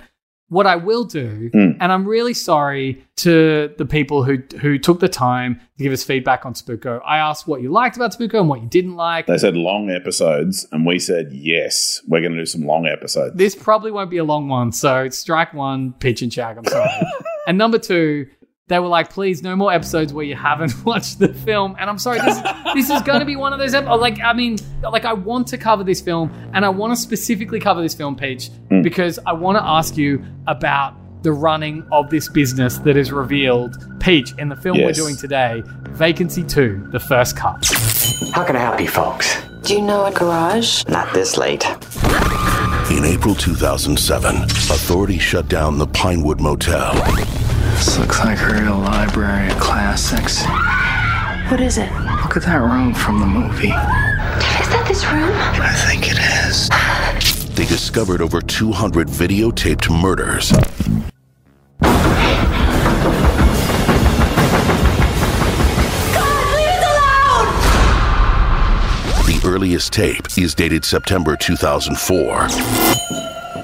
What 0.49 0.67
I 0.67 0.75
will 0.75 1.05
do, 1.05 1.49
Hmm. 1.53 1.71
and 1.81 1.91
I'm 1.91 2.07
really 2.07 2.35
sorry 2.35 3.03
to 3.15 3.73
the 3.79 3.85
people 3.85 4.23
who 4.23 4.37
who 4.61 4.77
took 4.77 4.99
the 4.99 5.09
time 5.09 5.59
to 5.79 5.83
give 5.83 5.91
us 5.91 6.03
feedback 6.03 6.45
on 6.45 6.53
Spooko. 6.53 7.01
I 7.03 7.17
asked 7.17 7.47
what 7.47 7.63
you 7.63 7.71
liked 7.71 7.95
about 7.95 8.13
Spooko 8.15 8.39
and 8.41 8.47
what 8.47 8.61
you 8.61 8.67
didn't 8.69 8.95
like. 8.95 9.25
They 9.25 9.39
said 9.39 9.57
long 9.57 9.89
episodes, 9.89 10.67
and 10.71 10.85
we 10.85 10.99
said 10.99 11.29
yes, 11.31 11.99
we're 12.07 12.19
going 12.21 12.33
to 12.33 12.37
do 12.37 12.45
some 12.45 12.61
long 12.61 12.85
episodes. 12.85 13.35
This 13.35 13.55
probably 13.55 13.89
won't 13.89 14.11
be 14.11 14.17
a 14.17 14.23
long 14.23 14.47
one, 14.47 14.71
so 14.71 15.09
strike 15.09 15.51
one, 15.55 15.93
Peach 15.93 16.21
and 16.21 16.31
shag. 16.31 16.59
I'm 16.59 16.65
sorry. 16.65 16.91
and 17.47 17.57
number 17.57 17.79
two, 17.79 18.27
they 18.67 18.79
were 18.79 18.87
like, 18.87 19.11
please, 19.11 19.43
no 19.43 19.55
more 19.55 19.71
episodes 19.71 20.11
where 20.11 20.25
you 20.25 20.35
haven't 20.35 20.73
watched 20.85 21.19
the 21.19 21.33
film. 21.33 21.75
And 21.79 21.89
I'm 21.89 21.99
sorry, 21.99 22.19
this, 22.19 22.39
this 22.73 22.89
is 22.89 23.01
going 23.03 23.19
to 23.19 23.25
be 23.25 23.35
one 23.35 23.53
of 23.53 23.59
those 23.59 23.75
episodes. 23.75 23.95
Oh, 23.95 24.01
like, 24.01 24.19
I 24.21 24.33
mean, 24.33 24.57
like, 24.81 25.05
I 25.05 25.13
want 25.13 25.47
to 25.47 25.57
cover 25.57 25.83
this 25.83 26.01
film, 26.01 26.31
and 26.53 26.65
I 26.65 26.69
want 26.69 26.91
to 26.91 26.97
specifically 26.97 27.59
cover 27.59 27.81
this 27.81 27.93
film, 27.93 28.15
Peach, 28.15 28.49
hmm. 28.69 28.81
because 28.81 29.19
I 29.25 29.33
want 29.33 29.57
to 29.57 29.63
ask 29.63 29.97
you 29.97 30.23
about 30.47 30.95
the 31.21 31.31
running 31.31 31.87
of 31.91 32.09
this 32.09 32.27
business 32.29 32.77
that 32.79 32.97
is 32.97 33.11
revealed, 33.11 33.75
Peach, 33.99 34.33
in 34.37 34.49
the 34.49 34.55
film 34.55 34.77
we're 34.79 34.91
doing 34.91 35.15
today, 35.15 35.63
Vacancy 35.89 36.43
2, 36.43 36.89
the 36.91 36.99
first 36.99 37.35
cut. 37.37 37.65
How 38.33 38.43
can 38.43 38.55
I 38.55 38.59
help 38.59 38.79
you 38.79 38.87
folks? 38.87 39.41
Do 39.63 39.73
you 39.73 39.81
know 39.81 40.05
a 40.05 40.11
garage? 40.11 40.85
Not 40.87 41.11
this 41.13 41.37
late. 41.37 41.65
In 42.91 43.03
April 43.05 43.33
2007, 43.33 44.35
authorities 44.43 45.21
shut 45.21 45.47
down 45.47 45.79
the 45.79 45.87
Pinewood 45.87 46.39
Motel. 46.39 46.93
This 47.75 47.99
looks 47.99 48.19
like 48.19 48.39
a 48.41 48.53
real 48.53 48.77
library 48.77 49.51
of 49.51 49.59
classics. 49.59 50.45
What 51.51 51.59
is 51.59 51.77
it? 51.77 51.91
Look 52.23 52.37
at 52.37 52.43
that 52.43 52.61
room 52.61 52.93
from 52.93 53.19
the 53.19 53.25
movie. 53.25 53.67
Is 53.67 54.69
that 54.69 54.85
this 54.87 55.05
room? 55.05 55.29
I 55.61 55.73
think 55.87 56.07
it 56.09 56.17
is. 56.47 56.69
They 57.55 57.65
discovered 57.65 58.21
over 58.21 58.39
200 58.41 59.07
videotaped 59.09 59.89
murders. 60.01 60.53
God, 66.13 66.55
leave 66.55 66.81
us 66.81 66.85
alone! 69.27 69.41
The 69.41 69.41
earliest 69.45 69.91
tape 69.91 70.25
is 70.37 70.55
dated 70.55 70.85
September 70.85 71.35
2004. 71.35 72.47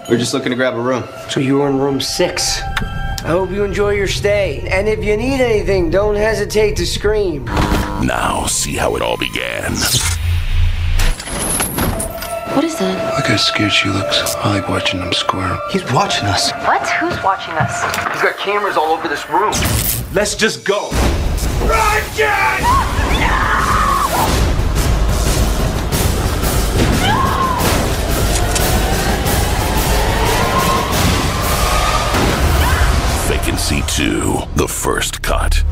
We're 0.09 0.17
just 0.17 0.33
looking 0.33 0.49
to 0.49 0.55
grab 0.55 0.75
a 0.75 0.81
room. 0.81 1.03
So 1.29 1.39
you 1.39 1.59
were 1.59 1.69
in 1.69 1.79
room 1.79 2.01
six. 2.01 2.61
I 3.23 3.27
hope 3.27 3.51
you 3.51 3.63
enjoy 3.63 3.91
your 3.91 4.07
stay. 4.07 4.67
And 4.71 4.89
if 4.89 5.05
you 5.05 5.15
need 5.15 5.41
anything, 5.41 5.91
don't 5.91 6.15
hesitate 6.15 6.75
to 6.77 6.87
scream. 6.87 7.45
Now, 8.03 8.47
see 8.47 8.73
how 8.73 8.95
it 8.95 9.03
all 9.03 9.15
began. 9.15 9.73
What 12.55 12.63
is 12.63 12.79
that? 12.79 13.15
Look 13.17 13.27
how 13.27 13.37
scared 13.37 13.71
she 13.71 13.89
looks. 13.89 14.35
I 14.37 14.57
like 14.57 14.67
watching 14.67 14.99
them 14.99 15.13
squirm. 15.13 15.59
He's 15.71 15.83
watching 15.93 16.25
us. 16.25 16.51
What? 16.65 16.81
Who's 16.89 17.21
watching 17.23 17.53
us? 17.53 17.83
He's 18.11 18.23
got 18.23 18.37
cameras 18.37 18.75
all 18.75 18.91
over 18.91 19.07
this 19.07 19.29
room. 19.29 19.53
Let's 20.13 20.33
just 20.33 20.65
go. 20.65 20.89
Ah! 22.23 23.60
Vacancy 33.61 34.03
2, 34.03 34.41
the 34.55 34.67
first 34.67 35.21
cut. 35.21 35.63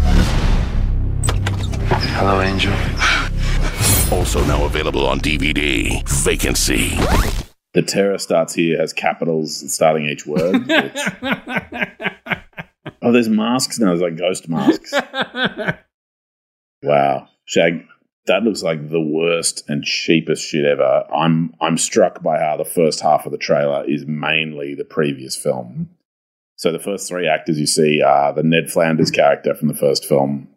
Hello, 2.13 2.39
Angel. 2.39 2.71
Also 4.15 4.45
now 4.45 4.63
available 4.65 5.07
on 5.07 5.19
DVD. 5.19 6.07
Vacancy. 6.23 6.89
The 7.73 7.81
terror 7.81 8.19
starts 8.19 8.53
here 8.53 8.77
has 8.79 8.93
capitals 8.93 9.73
starting 9.73 10.05
each 10.05 10.27
word. 10.27 10.67
which- 10.67 11.07
oh, 13.01 13.11
there's 13.11 13.27
masks 13.27 13.79
now. 13.79 13.87
There's 13.87 14.01
like 14.01 14.17
ghost 14.17 14.47
masks. 14.47 14.93
Wow, 16.83 17.27
Shag, 17.45 17.83
that 18.27 18.43
looks 18.43 18.61
like 18.63 18.89
the 18.89 19.01
worst 19.01 19.67
and 19.67 19.83
cheapest 19.83 20.45
shit 20.45 20.63
ever. 20.63 21.03
I'm 21.13 21.53
I'm 21.59 21.77
struck 21.77 22.21
by 22.21 22.39
how 22.39 22.55
the 22.55 22.63
first 22.65 23.01
half 23.01 23.25
of 23.25 23.31
the 23.33 23.37
trailer 23.39 23.83
is 23.85 24.05
mainly 24.05 24.75
the 24.75 24.85
previous 24.85 25.35
film. 25.35 25.89
So 26.59 26.73
the 26.73 26.79
first 26.79 27.07
three 27.07 27.25
actors 27.25 27.57
you 27.57 27.65
see 27.65 28.01
are 28.01 28.33
the 28.33 28.43
Ned 28.43 28.69
Flanders 28.69 29.11
character 29.11 29.55
from 29.55 29.69
the 29.69 29.73
first 29.73 30.03
film, 30.03 30.49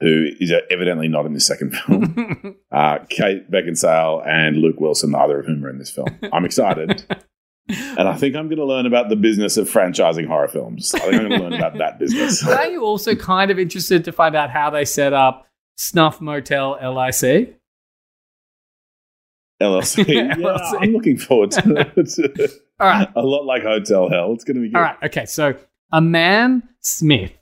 who 0.00 0.26
is 0.38 0.52
evidently 0.70 1.08
not 1.08 1.24
in 1.24 1.32
the 1.32 1.40
second 1.40 1.74
film. 1.74 2.56
uh, 2.70 2.98
Kate 3.08 3.50
Beckinsale 3.50 4.22
and 4.26 4.58
Luke 4.58 4.78
Wilson, 4.78 5.12
neither 5.12 5.40
of 5.40 5.46
whom 5.46 5.64
are 5.64 5.70
in 5.70 5.78
this 5.78 5.90
film. 5.90 6.08
I'm 6.34 6.44
excited. 6.44 7.02
and 7.68 8.06
I 8.06 8.14
think 8.14 8.36
I'm 8.36 8.48
going 8.48 8.58
to 8.58 8.66
learn 8.66 8.84
about 8.84 9.08
the 9.08 9.16
business 9.16 9.56
of 9.56 9.70
franchising 9.70 10.26
horror 10.26 10.48
films. 10.48 10.94
I 10.94 10.98
think 10.98 11.14
I'm 11.14 11.28
going 11.28 11.40
to 11.40 11.48
learn 11.48 11.54
about 11.54 11.78
that 11.78 11.98
business. 11.98 12.46
Are 12.46 12.66
you 12.66 12.84
also 12.84 13.14
kind 13.14 13.50
of 13.50 13.58
interested 13.58 14.04
to 14.04 14.12
find 14.12 14.36
out 14.36 14.50
how 14.50 14.68
they 14.68 14.84
set 14.84 15.14
up 15.14 15.46
Snuff 15.78 16.20
Motel 16.20 16.72
LIC? 16.72 17.58
LLC. 19.60 20.06
Yeah, 20.08 20.34
LLC. 20.34 20.78
I'm 20.80 20.92
looking 20.92 21.18
forward 21.18 21.52
to 21.52 21.86
it. 21.96 22.50
All 22.80 22.88
right. 22.88 23.08
A 23.14 23.22
lot 23.22 23.44
like 23.44 23.62
Hotel 23.62 24.08
Hell. 24.08 24.32
It's 24.32 24.44
going 24.44 24.56
to 24.56 24.62
be 24.62 24.68
good. 24.68 24.76
All 24.76 24.82
right. 24.82 24.96
Okay. 25.04 25.26
So 25.26 25.56
a 25.92 26.00
man, 26.00 26.68
Smith, 26.80 27.32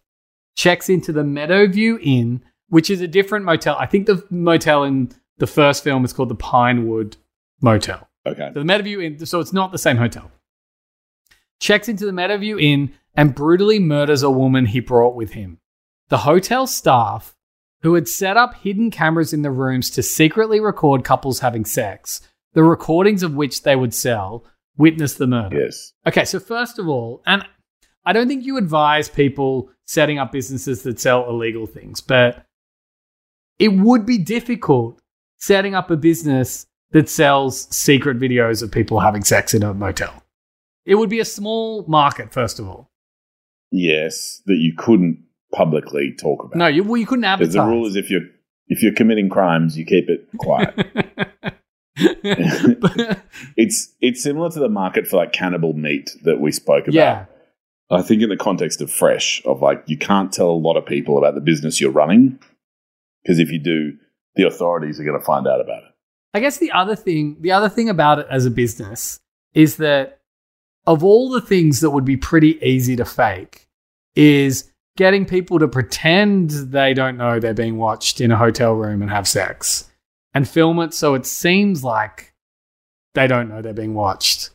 checks 0.57 0.88
into 0.88 1.12
the 1.12 1.23
Meadowview 1.23 1.99
Inn, 2.02 2.42
which 2.69 2.90
is 2.90 3.00
a 3.00 3.09
different 3.09 3.45
motel. 3.45 3.76
I 3.78 3.87
think 3.87 4.07
the 4.07 4.25
motel 4.31 4.85
in 4.85 5.12
the 5.38 5.47
first 5.47 5.83
film 5.83 6.04
is 6.04 6.12
called 6.12 6.28
the 6.28 6.35
Pinewood 6.35 7.16
Motel. 7.61 8.09
Okay. 8.26 8.50
So 8.52 8.62
the 8.62 8.66
Meadowview 8.66 9.02
Inn, 9.02 9.26
so 9.26 9.40
it's 9.40 9.52
not 9.52 9.73
the 9.73 9.78
same 9.78 9.97
hotel. 9.97 10.31
Checks 11.61 11.88
into 11.88 12.04
the 12.04 12.12
Meadowview 12.12 12.61
Inn 12.61 12.92
and 13.14 13.35
brutally 13.35 13.78
murders 13.78 14.23
a 14.23 14.31
woman 14.31 14.66
he 14.66 14.81
brought 14.81 15.14
with 15.14 15.33
him. 15.33 15.59
The 16.09 16.19
hotel 16.19 16.66
staff, 16.66 17.35
who 17.83 17.95
had 17.95 18.09
set 18.09 18.37
up 18.37 18.55
hidden 18.55 18.91
cameras 18.91 19.33
in 19.33 19.43
the 19.43 19.51
rooms 19.51 19.91
to 19.91 20.03
secretly 20.03 20.61
record 20.61 21.05
couples 21.05 21.41
having 21.41 21.65
sex, 21.65 22.21
the 22.55 22.62
recordings 22.62 23.23
of 23.23 23.35
which 23.35 23.62
they 23.62 23.77
would 23.77 23.93
sell, 23.93 24.45
witness 24.77 25.15
the 25.15 25.27
murder. 25.27 25.65
Yes. 25.65 25.93
Okay, 26.07 26.25
so 26.25 26.39
first 26.39 26.79
of 26.79 26.89
all, 26.89 27.23
and 27.27 27.45
I 28.05 28.12
don't 28.12 28.29
think 28.29 28.45
you 28.45 28.57
advise 28.57 29.09
people 29.09 29.71
setting 29.85 30.19
up 30.19 30.33
businesses 30.33 30.83
that 30.83 31.01
sell 31.01 31.29
illegal 31.29 31.67
things, 31.67 32.01
but 32.01 32.45
it 33.59 33.69
would 33.69 34.07
be 34.07 34.19
difficult 34.19 35.01
setting 35.39 35.75
up 35.75 35.91
a 35.91 35.97
business 35.97 36.67
that 36.93 37.09
sells 37.09 37.75
secret 37.75 38.19
videos 38.19 38.62
of 38.62 38.71
people 38.71 39.01
having 39.01 39.25
sex 39.25 39.55
in 39.55 39.62
a 39.62 39.75
motel. 39.75 40.23
It 40.85 40.97
would 40.97 41.11
be 41.11 41.21
a 41.21 41.25
small 41.25 41.85
market, 41.87 42.33
first 42.33 42.59
of 42.59 42.69
all. 42.69 42.91
Yes, 43.71 44.43
that 44.47 44.59
you 44.59 44.75
couldn't 44.77 45.25
publicly 45.54 46.14
talk 46.18 46.44
about. 46.44 46.56
No, 46.56 46.66
you, 46.66 46.82
well, 46.82 46.97
you 46.97 47.06
couldn't 47.06 47.25
advertise. 47.25 47.54
the 47.54 47.62
rule 47.62 47.87
is 47.87 47.97
if 47.97 48.11
you're 48.11 48.23
if 48.68 48.82
you're 48.82 48.94
committing 48.94 49.28
crimes, 49.28 49.76
you 49.76 49.85
keep 49.85 50.09
it 50.09 50.28
quiet. 50.38 50.75
it's 53.56 53.92
it's 54.00 54.23
similar 54.23 54.50
to 54.50 54.59
the 54.59 54.68
market 54.68 55.06
for 55.06 55.18
like 55.18 55.32
cannibal 55.32 55.75
meat 55.75 56.11
that 56.25 56.40
we 56.40 56.50
spoke 56.50 56.85
about. 56.85 56.94
yeah, 56.94 57.26
I 57.90 58.02
think 58.02 58.23
in 58.23 58.30
the 58.30 58.37
context 58.37 58.80
of 58.80 58.90
fresh, 58.90 59.42
of 59.44 59.61
like 59.61 59.82
you 59.87 59.99
can't 59.99 60.32
tell 60.32 60.50
a 60.50 60.52
lot 60.52 60.76
of 60.76 60.87
people 60.87 61.18
about 61.18 61.35
the 61.35 61.40
business 61.40 61.80
you're 61.80 61.90
running 61.90 62.38
because 63.23 63.38
if 63.38 63.50
you 63.50 63.59
do, 63.59 63.92
the 64.37 64.47
authorities 64.47 64.99
are 64.99 65.04
going 65.04 65.18
to 65.18 65.25
find 65.25 65.47
out 65.47 65.61
about 65.61 65.82
it. 65.82 65.90
I 66.35 66.40
guess 66.40 66.59
the 66.59 66.73
other 66.73 66.97
thing, 66.97 67.37
the 67.40 67.52
other 67.52 67.68
thing 67.68 67.90
about 67.90 68.18
it 68.18 68.26
as 68.30 68.47
a 68.47 68.50
business 68.50 69.21
is 69.52 69.76
that 69.76 70.21
of 70.87 71.04
all 71.04 71.30
the 71.30 71.42
things 71.42 71.80
that 71.80 71.90
would 71.90 72.06
be 72.06 72.16
pretty 72.16 72.59
easy 72.66 72.97
to 72.97 73.04
fake 73.04 73.68
is 74.16 74.72
getting 74.97 75.25
people 75.25 75.59
to 75.59 75.69
pretend 75.69 76.51
they 76.51 76.93
don't 76.95 77.17
know 77.17 77.41
they're 77.41 77.55
being 77.55 77.79
watched 77.79 78.21
in 78.21 78.31
a 78.31 78.37
hotel 78.37 78.75
room 78.75 79.01
and 79.03 79.11
have 79.11 79.27
sex 79.27 79.91
and 80.35 80.49
film 80.49 80.79
it 80.81 80.93
so 80.95 81.15
it 81.15 81.25
seems 81.27 81.83
like 81.83 82.33
they 83.15 83.27
don't 83.27 83.49
know 83.49 83.63
they're 83.63 83.73
being 83.73 83.95
watched 83.95 84.51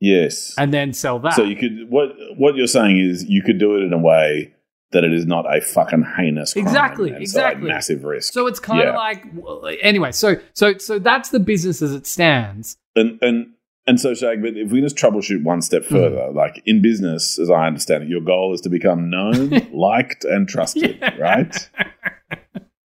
Yes. 0.00 0.54
and 0.56 0.72
then 0.72 0.92
sell 0.92 1.18
that. 1.20 1.34
So 1.34 1.42
you 1.42 1.56
could 1.56 1.90
what 1.90 2.10
what 2.36 2.54
you're 2.54 2.68
saying 2.68 2.98
is 2.98 3.24
you 3.24 3.42
could 3.42 3.58
do 3.58 3.74
it 3.76 3.82
in 3.82 3.92
a 3.92 3.98
way 3.98 4.54
that 4.92 5.02
it 5.04 5.12
is 5.12 5.26
not 5.26 5.44
a 5.52 5.60
fucking 5.60 6.04
heinous 6.16 6.52
crime 6.52 6.64
Exactly, 6.66 7.08
and 7.10 7.16
so 7.28 7.40
a 7.40 7.42
exactly. 7.48 7.68
massive 7.68 8.04
risk. 8.04 8.32
So 8.32 8.46
it's 8.46 8.60
kind 8.60 8.80
of 8.80 8.94
Yeah. 8.94 8.96
like 8.96 9.24
well, 9.34 9.68
anyway. 9.82 10.12
So 10.12 10.36
so 10.54 10.78
so 10.78 11.00
that's 11.00 11.30
the 11.30 11.40
business 11.40 11.82
as 11.82 11.92
it 11.94 12.06
stands. 12.06 12.76
and 12.94 13.18
and 13.22 13.54
and 13.88 13.98
so 14.00 14.14
Shag, 14.14 14.40
but 14.42 14.56
if 14.56 14.70
we 14.70 14.80
just 14.80 14.96
troubleshoot 14.96 15.42
one 15.42 15.62
step 15.62 15.84
Hmm. 15.86 15.94
further, 15.96 16.30
like 16.32 16.62
in 16.66 16.80
business, 16.82 17.38
as 17.38 17.50
I 17.50 17.66
understand 17.66 18.04
it, 18.04 18.08
your 18.08 18.20
goal 18.20 18.54
is 18.54 18.60
to 18.60 18.68
become 18.68 19.10
known, 19.10 19.50
liked, 19.72 20.24
and 20.24 20.48
trusted, 20.48 20.98
Yeah. 21.00 21.16
right? 21.16 21.70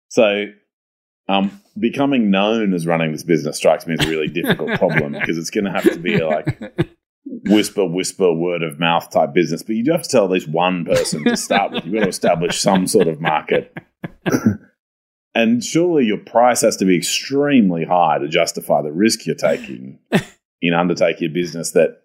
So, 0.09 0.47
um, 1.29 1.61
becoming 1.79 2.31
known 2.31 2.73
as 2.75 2.87
running 2.87 3.13
this 3.13 3.23
business 3.23 3.57
strikes 3.59 3.87
me 3.87 3.95
as 3.99 4.07
a 4.07 4.11
really 4.11 4.29
difficult 4.29 4.79
problem 4.79 5.13
because 5.13 5.37
it's 5.39 5.51
going 5.51 5.65
to 5.65 5.71
have 5.71 5.85
to 5.85 5.99
be 5.99 6.19
a, 6.19 6.27
like 6.27 6.59
whisper, 7.45 7.85
whisper, 7.87 8.33
word 8.33 8.63
of 8.63 8.81
mouth 8.81 9.11
type 9.11 9.35
business. 9.35 9.63
But 9.63 9.77
you 9.77 9.85
do 9.85 9.93
have 9.93 10.03
to 10.03 10.09
tell 10.09 10.25
at 10.25 10.31
least 10.31 10.49
one 10.49 10.85
person 10.87 11.23
to 11.25 11.37
start 11.37 11.73
with. 11.73 11.85
You've 11.85 11.95
got 11.95 12.05
to 12.05 12.09
establish 12.09 12.59
some 12.59 12.87
sort 12.87 13.07
of 13.07 13.21
market. 13.21 13.77
and 15.35 15.63
surely 15.63 16.07
your 16.07 16.19
price 16.19 16.63
has 16.63 16.77
to 16.79 16.85
be 16.87 16.97
extremely 16.97 17.85
high 17.85 18.19
to 18.19 18.29
justify 18.29 18.81
the 18.83 18.93
risk 18.93 19.27
you're 19.27 19.37
taking 19.37 19.99
in 20.61 20.75
undertaking 20.75 21.31
a 21.31 21.33
business 21.33 21.73
that 21.73 22.03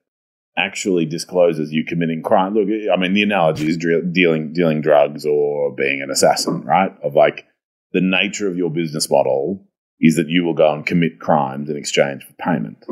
actually 0.55 1.05
discloses 1.05 1.74
you 1.74 1.83
committing 1.83 2.22
crime. 2.22 2.53
Look, 2.53 2.67
I 2.91 2.95
mean, 3.00 3.13
the 3.13 3.24
analogy 3.24 3.67
is 3.67 3.77
dre- 3.77 4.01
dealing 4.12 4.53
dealing 4.53 4.81
drugs 4.81 5.25
or 5.25 5.74
being 5.74 6.01
an 6.01 6.12
assassin, 6.12 6.62
right? 6.63 6.93
Of 7.03 7.15
like 7.15 7.45
the 7.91 8.01
nature 8.01 8.48
of 8.48 8.57
your 8.57 8.69
business 8.69 9.10
model 9.10 9.65
is 10.00 10.15
that 10.17 10.29
you 10.29 10.43
will 10.43 10.53
go 10.53 10.74
and 10.74 10.86
commit 10.86 11.19
crimes 11.19 11.69
in 11.69 11.77
exchange 11.77 12.24
for 12.24 12.33
payment, 12.33 12.86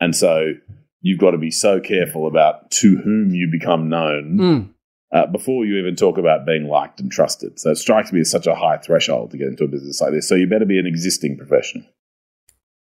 and 0.00 0.14
so 0.14 0.52
you've 1.00 1.20
got 1.20 1.32
to 1.32 1.38
be 1.38 1.50
so 1.50 1.80
careful 1.80 2.26
about 2.26 2.70
to 2.70 2.96
whom 2.96 3.30
you 3.30 3.48
become 3.50 3.88
known 3.88 4.38
Mm. 4.38 4.68
uh, 5.12 5.26
before 5.26 5.64
you 5.66 5.76
even 5.78 5.96
talk 5.96 6.16
about 6.18 6.46
being 6.46 6.66
liked 6.66 6.98
and 7.00 7.12
trusted. 7.12 7.58
So 7.60 7.70
it 7.70 7.76
strikes 7.76 8.10
me 8.12 8.20
as 8.20 8.30
such 8.30 8.46
a 8.46 8.54
high 8.54 8.78
threshold 8.78 9.30
to 9.30 9.36
get 9.36 9.48
into 9.48 9.64
a 9.64 9.68
business 9.68 10.00
like 10.00 10.12
this. 10.12 10.26
So 10.28 10.34
you 10.34 10.46
better 10.46 10.64
be 10.64 10.78
an 10.78 10.86
existing 10.86 11.36
professional. 11.36 11.84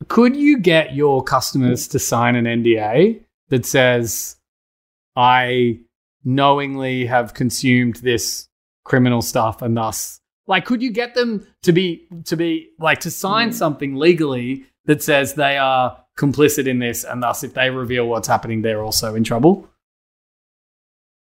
Could 0.08 0.36
you 0.36 0.58
get 0.58 0.94
your 0.94 1.22
customers 1.22 1.86
to 1.88 1.98
sign 1.98 2.34
an 2.34 2.44
NDA 2.46 3.22
that 3.48 3.66
says, 3.66 4.36
I 5.16 5.80
knowingly 6.24 7.06
have 7.06 7.34
consumed 7.34 7.96
this 7.96 8.48
criminal 8.84 9.22
stuff 9.22 9.62
and 9.62 9.76
thus 9.76 10.20
like 10.46 10.64
could 10.64 10.82
you 10.82 10.90
get 10.90 11.14
them 11.14 11.46
to 11.62 11.72
be 11.72 12.06
to 12.24 12.36
be 12.36 12.70
like 12.78 13.00
to 13.00 13.10
sign 13.10 13.50
mm. 13.50 13.54
something 13.54 13.94
legally 13.94 14.64
that 14.86 15.02
says 15.02 15.34
they 15.34 15.56
are 15.56 15.96
complicit 16.18 16.66
in 16.66 16.80
this 16.80 17.04
and 17.04 17.22
thus 17.22 17.44
if 17.44 17.54
they 17.54 17.70
reveal 17.70 18.06
what's 18.06 18.28
happening 18.28 18.62
they're 18.62 18.82
also 18.82 19.14
in 19.14 19.24
trouble? 19.24 19.68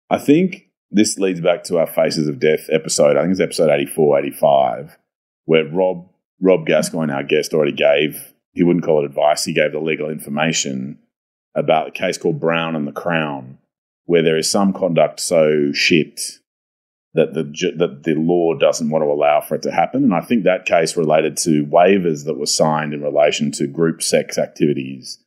I 0.09 0.19
think 0.19 0.69
this 0.91 1.17
leads 1.17 1.41
back 1.41 1.63
to 1.63 1.79
our 1.79 1.87
Faces 1.87 2.27
of 2.27 2.39
Death 2.39 2.69
episode. 2.69 3.17
I 3.17 3.21
think 3.21 3.31
it's 3.31 3.39
episode 3.39 3.71
84, 3.71 4.19
85, 4.19 4.97
where 5.45 5.65
Rob 5.65 6.07
Rob 6.39 6.65
Gascoigne, 6.65 7.11
our 7.11 7.23
guest, 7.23 7.53
already 7.53 7.71
gave, 7.71 8.33
he 8.55 8.63
wouldn't 8.63 8.85
call 8.85 9.03
it 9.03 9.05
advice, 9.05 9.43
he 9.43 9.53
gave 9.53 9.73
the 9.73 9.79
legal 9.79 10.09
information 10.09 10.97
about 11.53 11.89
a 11.89 11.91
case 11.91 12.17
called 12.17 12.39
Brown 12.39 12.75
and 12.75 12.87
the 12.87 12.91
Crown, 12.91 13.59
where 14.05 14.23
there 14.23 14.37
is 14.37 14.49
some 14.49 14.73
conduct 14.73 15.19
so 15.19 15.71
shit 15.73 16.39
that 17.13 17.33
the 17.33 17.43
that 17.77 18.03
the 18.03 18.15
law 18.15 18.53
doesn't 18.53 18.89
want 18.89 19.03
to 19.03 19.07
allow 19.07 19.41
for 19.41 19.55
it 19.55 19.61
to 19.63 19.71
happen. 19.71 20.03
And 20.03 20.13
I 20.13 20.21
think 20.21 20.43
that 20.43 20.65
case 20.65 20.97
related 20.97 21.37
to 21.37 21.65
waivers 21.65 22.25
that 22.25 22.37
were 22.37 22.45
signed 22.45 22.93
in 22.93 23.01
relation 23.01 23.51
to 23.53 23.67
group 23.67 24.01
sex 24.01 24.37
activities 24.37 25.19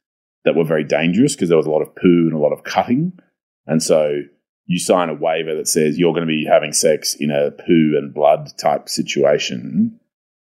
that 0.45 0.55
were 0.55 0.65
very 0.65 0.85
dangerous 0.85 1.35
because 1.35 1.49
there 1.49 1.59
was 1.59 1.67
a 1.67 1.71
lot 1.71 1.83
of 1.83 1.95
poo 1.95 2.27
and 2.27 2.35
a 2.35 2.39
lot 2.39 2.53
of 2.53 2.65
cutting. 2.65 3.19
And 3.67 3.83
so 3.83 4.23
you 4.67 4.79
sign 4.79 5.09
a 5.09 5.15
waiver 5.15 5.55
that 5.55 5.69
says 5.69 5.99
you're 5.99 6.13
going 6.13 6.27
to 6.27 6.33
be 6.33 6.45
having 6.45 6.73
sex 6.73 7.15
in 7.15 7.31
a 7.31 7.51
poo 7.51 7.95
and 7.97 8.13
blood 8.13 8.53
type 8.59 8.89
situation. 8.89 9.99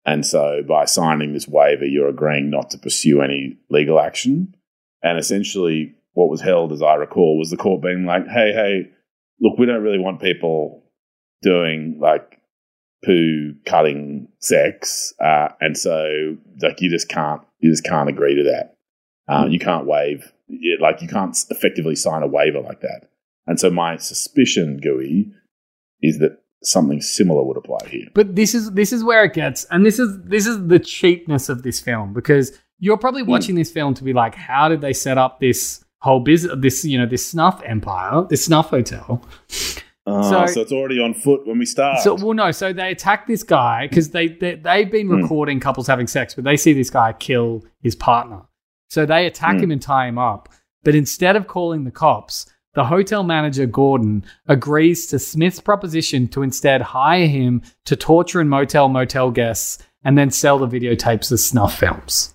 And 0.09 0.25
so 0.25 0.63
by 0.67 0.87
signing 0.87 1.35
this 1.35 1.47
waiver, 1.47 1.85
you're 1.85 2.09
agreeing 2.09 2.49
not 2.49 2.71
to 2.71 2.79
pursue 2.79 3.21
any 3.21 3.59
legal 3.69 4.01
action. 4.01 4.55
And 5.03 5.19
essentially, 5.19 5.95
what 6.15 6.31
was 6.31 6.41
held, 6.41 6.73
as 6.73 6.81
I 6.81 6.95
recall, 6.95 7.39
was 7.39 7.51
the 7.51 7.59
court 7.59 7.83
being 7.83 8.07
like, 8.07 8.27
hey, 8.27 8.55
hey, 8.55 8.91
look, 9.39 9.59
we 9.59 9.67
don't 9.67 9.83
really 9.83 9.99
want 9.99 10.23
people 10.23 10.83
doing 11.43 11.99
like 12.01 12.41
poo 13.05 13.53
cutting 13.67 14.29
sex. 14.41 15.13
Uh, 15.23 15.49
and 15.61 15.77
so, 15.77 16.39
like, 16.63 16.81
you 16.81 16.89
just 16.89 17.11
can't, 17.11 17.43
you 17.59 17.71
just 17.71 17.85
can't 17.85 18.09
agree 18.09 18.35
to 18.35 18.45
that. 18.45 18.77
Uh, 19.29 19.45
you 19.45 19.59
can't 19.59 19.87
waive, 19.87 20.33
it, 20.49 20.81
like, 20.81 21.03
you 21.03 21.09
can't 21.09 21.37
effectively 21.51 21.95
sign 21.95 22.23
a 22.23 22.27
waiver 22.27 22.63
like 22.63 22.81
that. 22.81 23.11
And 23.47 23.61
so 23.61 23.69
my 23.69 23.99
suspicion, 23.99 24.79
Gooey, 24.79 25.33
is 26.01 26.19
that 26.21 26.39
something 26.63 27.01
similar 27.01 27.43
would 27.45 27.57
apply 27.57 27.79
here. 27.89 28.07
But 28.15 28.35
this 28.37 28.55
is 28.55 28.73
this 28.73 28.93
is 28.93 29.05
where 29.05 29.25
it 29.25 29.35
gets, 29.35 29.65
and 29.67 29.85
this 29.87 29.99
is 29.99 30.19
this 30.25 30.47
is 30.47 30.67
the 30.69 30.79
cheapness 30.79 31.49
of 31.49 31.63
this 31.63 31.81
film 31.81 32.13
because 32.13 32.59
you're 32.81 32.97
probably 32.99 33.23
watching 33.23 33.55
this 33.55 33.71
film 33.73 33.95
to 33.95 34.05
be 34.05 34.13
like, 34.13 34.35
how 34.35 34.69
did 34.69 34.81
they 34.81 34.93
set 34.93 35.19
up 35.19 35.41
this 35.41 35.85
whole 36.01 36.21
business, 36.21 36.55
this 36.59 36.85
you 36.85 36.97
know, 36.99 37.07
this 37.07 37.27
snuff 37.27 37.61
empire, 37.65 38.25
this 38.29 38.45
snuff 38.45 38.71
hotel? 38.71 39.23
Uh, 40.07 40.23
So- 40.23 40.47
so, 40.47 40.61
it's 40.63 40.73
already 40.73 41.01
on 41.01 41.13
foot 41.13 41.47
when 41.47 41.59
we 41.59 41.67
start. 41.67 42.01
So, 42.01 42.15
well, 42.15 42.33
no. 42.35 42.51
So 42.51 42.73
they 42.73 42.91
attack 42.93 43.27
this 43.27 43.43
guy 43.43 43.87
because 43.89 44.11
they, 44.11 44.29
they 44.29 44.55
they've 44.55 44.91
been 44.91 45.09
Hmm. 45.09 45.23
recording 45.23 45.61
couples 45.61 45.87
having 45.87 46.07
sex, 46.07 46.35
but 46.35 46.45
they 46.45 46.57
see 46.57 46.73
this 46.73 46.89
guy 46.91 47.13
kill 47.13 47.65
his 47.83 47.95
partner. 47.95 48.43
So 48.89 49.05
they 49.05 49.27
attack 49.27 49.57
Hmm. 49.57 49.65
him 49.65 49.71
and 49.73 49.83
tie 49.83 50.07
him 50.09 50.19
up. 50.19 50.49
But 50.83 50.95
instead 50.95 51.37
of 51.37 51.47
calling 51.47 51.85
the 51.85 51.91
cops, 51.91 52.47
the 52.75 52.85
hotel 52.85 53.23
manager 53.23 53.67
Gordon 53.67 54.25
agrees 54.47 55.07
to 55.09 55.19
Smith's 55.19 55.61
proposition 55.61 56.29
to 56.29 56.43
instead 56.43 56.81
hire 56.81 57.27
him 57.27 57.63
to 57.87 57.97
torture 57.97 58.41
and 58.41 58.51
motel 58.51 58.89
motel 58.89 59.31
guests 59.31 59.79
and 60.05 60.17
then 60.17 60.31
sell 60.31 60.59
the 60.59 60.69
videotapes 60.69 61.33
as 61.33 61.45
snuff 61.45 61.79
films. 61.79 62.35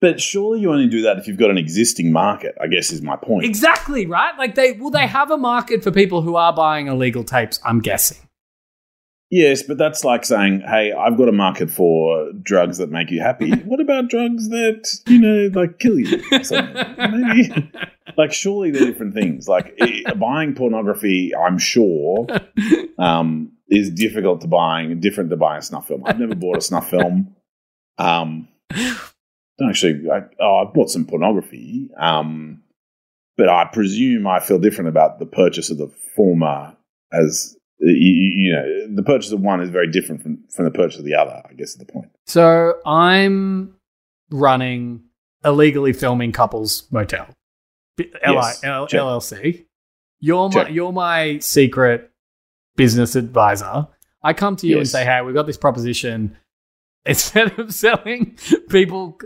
but 0.00 0.20
surely 0.20 0.60
you 0.60 0.72
only 0.72 0.88
do 0.88 1.02
that 1.02 1.18
if 1.18 1.28
you've 1.28 1.36
got 1.36 1.50
an 1.50 1.58
existing 1.58 2.12
market, 2.12 2.54
I 2.60 2.66
guess 2.68 2.90
is 2.90 3.02
my 3.02 3.16
point. 3.16 3.44
Exactly 3.44 4.06
right. 4.06 4.36
Like 4.38 4.54
they 4.54 4.72
well, 4.72 4.90
they 4.90 5.06
have 5.06 5.30
a 5.30 5.36
market 5.36 5.82
for 5.82 5.90
people 5.90 6.22
who 6.22 6.36
are 6.36 6.52
buying 6.54 6.86
illegal 6.86 7.24
tapes. 7.24 7.60
I'm 7.64 7.80
guessing. 7.80 8.18
Yes, 9.32 9.62
but 9.62 9.78
that's 9.78 10.02
like 10.02 10.24
saying, 10.24 10.62
hey, 10.62 10.92
I've 10.92 11.16
got 11.16 11.28
a 11.28 11.32
market 11.32 11.70
for 11.70 12.32
drugs 12.42 12.78
that 12.78 12.90
make 12.90 13.12
you 13.12 13.20
happy. 13.20 13.52
what 13.64 13.78
about 13.78 14.08
drugs 14.08 14.48
that, 14.48 14.88
you 15.06 15.20
know, 15.20 15.50
like 15.54 15.78
kill 15.78 16.00
you? 16.00 16.20
Maybe, 16.98 17.70
like, 18.16 18.32
surely 18.32 18.70
they're 18.70 18.86
different 18.86 19.14
things. 19.14 19.48
Like, 19.48 19.74
eh, 19.78 20.14
buying 20.14 20.54
pornography, 20.54 21.34
I'm 21.34 21.58
sure, 21.58 22.26
um, 22.98 23.52
is 23.68 23.90
difficult 23.90 24.40
to 24.42 24.46
buying, 24.46 25.00
different 25.00 25.30
to 25.30 25.36
buying 25.36 25.58
a 25.58 25.62
snuff 25.62 25.88
film. 25.88 26.02
I've 26.04 26.18
never 26.18 26.34
bought 26.34 26.58
a 26.58 26.60
snuff 26.60 26.90
film. 26.90 27.34
Um, 27.98 28.48
don't 28.70 29.68
actually, 29.68 30.10
I, 30.10 30.22
oh, 30.40 30.66
I 30.66 30.72
bought 30.72 30.90
some 30.90 31.04
pornography. 31.04 31.90
Um, 31.98 32.62
but 33.36 33.48
I 33.48 33.64
presume 33.64 34.26
I 34.26 34.40
feel 34.40 34.58
different 34.58 34.88
about 34.88 35.18
the 35.18 35.26
purchase 35.26 35.70
of 35.70 35.78
the 35.78 35.90
former 36.14 36.76
as 37.12 37.56
you, 37.78 37.96
you 37.96 38.52
know 38.52 38.94
the 38.94 39.02
purchase 39.02 39.32
of 39.32 39.40
one 39.40 39.60
is 39.62 39.70
very 39.70 39.90
different 39.90 40.22
from, 40.22 40.44
from 40.50 40.66
the 40.66 40.70
purchase 40.70 40.98
of 40.98 41.06
the 41.06 41.14
other 41.14 41.42
i 41.48 41.54
guess 41.54 41.70
is 41.70 41.76
the 41.76 41.86
point 41.86 42.10
So 42.26 42.74
I'm 42.84 43.74
running 44.30 45.02
illegally 45.44 45.92
filming 45.92 46.32
couples 46.32 46.86
motel. 46.90 47.28
Yes, 48.00 48.60
LLC. 48.62 49.64
You're 50.20 50.48
my 50.50 50.68
you're 50.68 50.92
my 50.92 51.38
secret 51.38 52.10
business 52.76 53.16
advisor. 53.16 53.88
I 54.22 54.32
come 54.34 54.56
to 54.56 54.66
you 54.66 54.78
and 54.78 54.88
say, 54.88 55.04
"Hey, 55.04 55.22
we've 55.22 55.34
got 55.34 55.46
this 55.46 55.56
proposition. 55.56 56.36
Instead 57.06 57.58
of 57.58 57.72
selling 57.72 58.36
people 58.68 59.18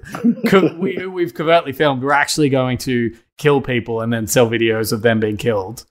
co- 0.46 0.76
we, 0.78 0.94
who 0.94 1.10
we've 1.10 1.34
covertly 1.34 1.72
filmed, 1.72 2.04
we're 2.04 2.12
actually 2.12 2.48
going 2.48 2.78
to 2.78 3.12
kill 3.36 3.60
people 3.60 4.00
and 4.00 4.12
then 4.12 4.28
sell 4.28 4.48
videos 4.48 4.92
of 4.92 5.02
them 5.02 5.20
being 5.20 5.36
killed." 5.36 5.84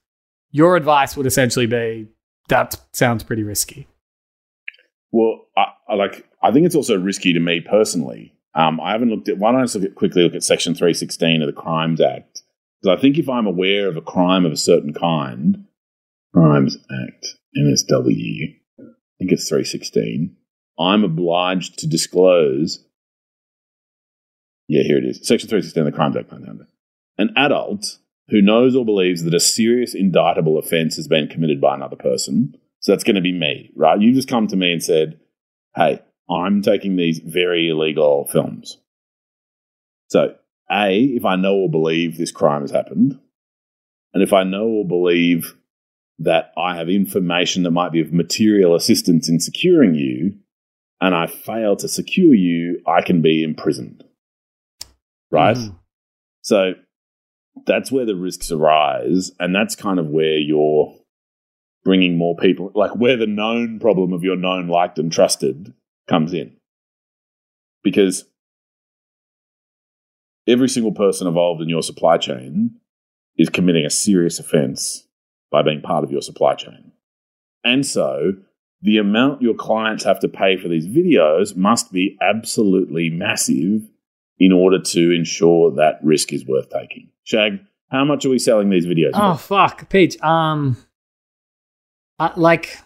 Your 0.52 0.78
advice 0.78 1.17
would 1.17 1.26
essentially 1.26 1.65
be, 1.65 2.08
"That 2.48 2.80
sounds 2.93 3.24
pretty 3.24 3.43
risky." 3.43 3.88
well 5.13 5.46
I, 5.56 5.67
I 5.88 5.96
like 5.96 6.28
i 6.41 6.52
think 6.52 6.65
it's 6.65 6.76
also 6.76 7.00
risky 7.00 7.32
to 7.34 7.39
me 7.39 7.62
personally 7.62 8.34
um, 8.56 8.82
i 8.82 8.91
haven't 8.91 9.10
looked 9.10 9.30
at 9.30 9.38
why 9.38 9.52
don't 9.52 9.62
i 9.62 9.63
just 9.63 9.76
look 9.76 9.86
at, 9.86 9.96
quickly 9.96 10.24
look 10.24 10.36
at 10.36 10.43
section 10.43 10.74
316 10.74 11.41
of 11.41 11.48
the 11.48 11.54
crimes 11.54 12.02
act 12.02 12.33
So 12.84 12.91
I 12.91 12.98
think 12.98 13.17
if 13.17 13.30
I'm 13.30 13.48
aware 13.48 13.88
of 13.88 13.96
a 13.96 14.02
crime 14.02 14.46
of 14.46 14.52
a 14.52 14.58
certain 14.58 14.93
kind, 14.93 15.65
Crimes 16.34 16.78
Act, 17.08 17.28
NSW, 17.58 18.56
I 18.80 18.84
think 19.19 19.32
it's 19.32 19.48
316, 19.48 20.36
I'm 20.80 21.04
obliged 21.04 21.80
to 21.80 21.88
disclose. 21.88 22.84
Yeah, 24.67 24.84
here 24.84 24.98
it 24.98 25.06
is. 25.06 25.26
Section 25.26 25.50
316 25.50 25.82
of 25.82 25.86
the 25.86 25.96
Crimes 25.96 26.17
Act. 26.17 26.34
An 27.17 27.30
adult 27.38 28.00
who 28.30 28.41
knows 28.41 28.76
or 28.76 28.84
believes 28.84 29.24
that 29.24 29.34
a 29.34 29.39
serious 29.39 29.93
indictable 29.93 30.58
offence 30.58 30.96
has 30.96 31.08
been 31.08 31.28
committed 31.28 31.62
by 31.62 31.76
another 31.76 31.96
person. 31.96 32.56
So 32.80 32.91
that's 32.91 33.04
going 33.04 33.15
to 33.15 33.22
be 33.22 33.32
me, 33.32 33.72
right? 33.76 34.00
You 34.00 34.13
just 34.13 34.28
come 34.28 34.48
to 34.48 34.58
me 34.58 34.74
and 34.74 34.84
said, 34.84 35.19
hey, 35.76 36.02
I'm 36.30 36.62
taking 36.62 36.96
these 36.96 37.19
very 37.19 37.69
illegal 37.69 38.28
films. 38.28 38.78
So, 40.08 40.36
A, 40.71 41.04
if 41.04 41.26
I 41.26 41.36
know 41.36 41.56
or 41.56 41.69
believe 41.69 42.17
this 42.17 42.32
crime 42.32 42.62
has 42.62 42.71
happened, 42.71 43.19
and 44.13 44.23
if 44.23 44.34
I 44.34 44.43
know 44.43 44.67
or 44.67 44.88
believe 44.88 45.56
that 46.19 46.52
I 46.58 46.76
have 46.76 46.89
information 46.89 47.63
that 47.63 47.71
might 47.71 47.91
be 47.91 47.99
of 47.99 48.13
material 48.13 48.76
assistance 48.76 49.28
in 49.28 49.39
securing 49.39 49.95
you, 49.95 50.36
and 51.02 51.13
I 51.13 51.28
fail 51.28 51.76
to 51.78 51.88
secure 51.88 52.34
you, 52.34 52.82
I 52.88 53.02
can 53.02 53.21
be 53.21 53.43
imprisoned. 53.43 54.04
Right? 55.32 55.58
Mhm. 55.58 55.80
So 56.41 56.76
that's 57.65 57.91
where 57.91 58.06
the 58.06 58.15
risks 58.15 58.52
arise, 58.52 59.32
and 59.39 59.54
that's 59.54 59.76
kind 59.76 59.99
of 59.99 60.10
where 60.10 60.38
you're 60.38 60.95
bringing 61.84 62.17
more 62.17 62.36
people, 62.38 62.71
like 62.76 62.95
where 62.95 63.17
the 63.17 63.28
known 63.28 63.80
problem 63.80 64.13
of 64.13 64.23
your 64.23 64.38
known, 64.38 64.67
liked, 64.67 64.99
and 64.99 65.12
trusted 65.12 65.73
comes 66.08 66.34
in. 66.34 66.56
Because 67.84 68.26
every 70.48 70.70
single 70.70 70.94
person 70.94 71.28
involved 71.28 71.62
in 71.62 71.70
your 71.70 71.84
supply 71.84 72.18
chain 72.18 72.76
is 73.38 73.50
committing 73.50 73.86
a 73.86 73.90
serious 73.90 74.40
offense 74.40 75.08
by 75.52 75.62
being 75.62 75.82
part 75.82 76.04
of 76.04 76.12
your 76.12 76.22
supply 76.22 76.56
chain. 76.56 76.92
And 77.64 77.86
so 77.86 78.34
the 78.82 78.98
amount 78.98 79.42
your 79.42 79.54
clients 79.54 80.04
have 80.04 80.20
to 80.20 80.28
pay 80.28 80.58
for 80.58 80.68
these 80.68 80.88
videos 80.88 81.56
must 81.56 81.92
be 81.92 82.18
absolutely 82.22 83.10
massive 83.10 83.82
in 84.40 84.52
order 84.52 84.80
to 84.80 85.12
ensure 85.12 85.72
that 85.76 86.00
risk 86.04 86.34
is 86.34 86.46
worth 86.46 86.70
taking. 86.70 87.10
Shag, 87.24 87.60
how 87.90 88.04
much 88.04 88.26
are 88.26 88.30
we 88.30 88.40
selling 88.40 88.70
these 88.70 88.86
videos? 88.86 89.12
Oh 89.14 89.36
for? 89.36 89.70
fuck, 89.70 89.90
Peach. 89.90 90.22
Um, 90.22 90.76
uh, 92.20 92.32
like 92.36 92.78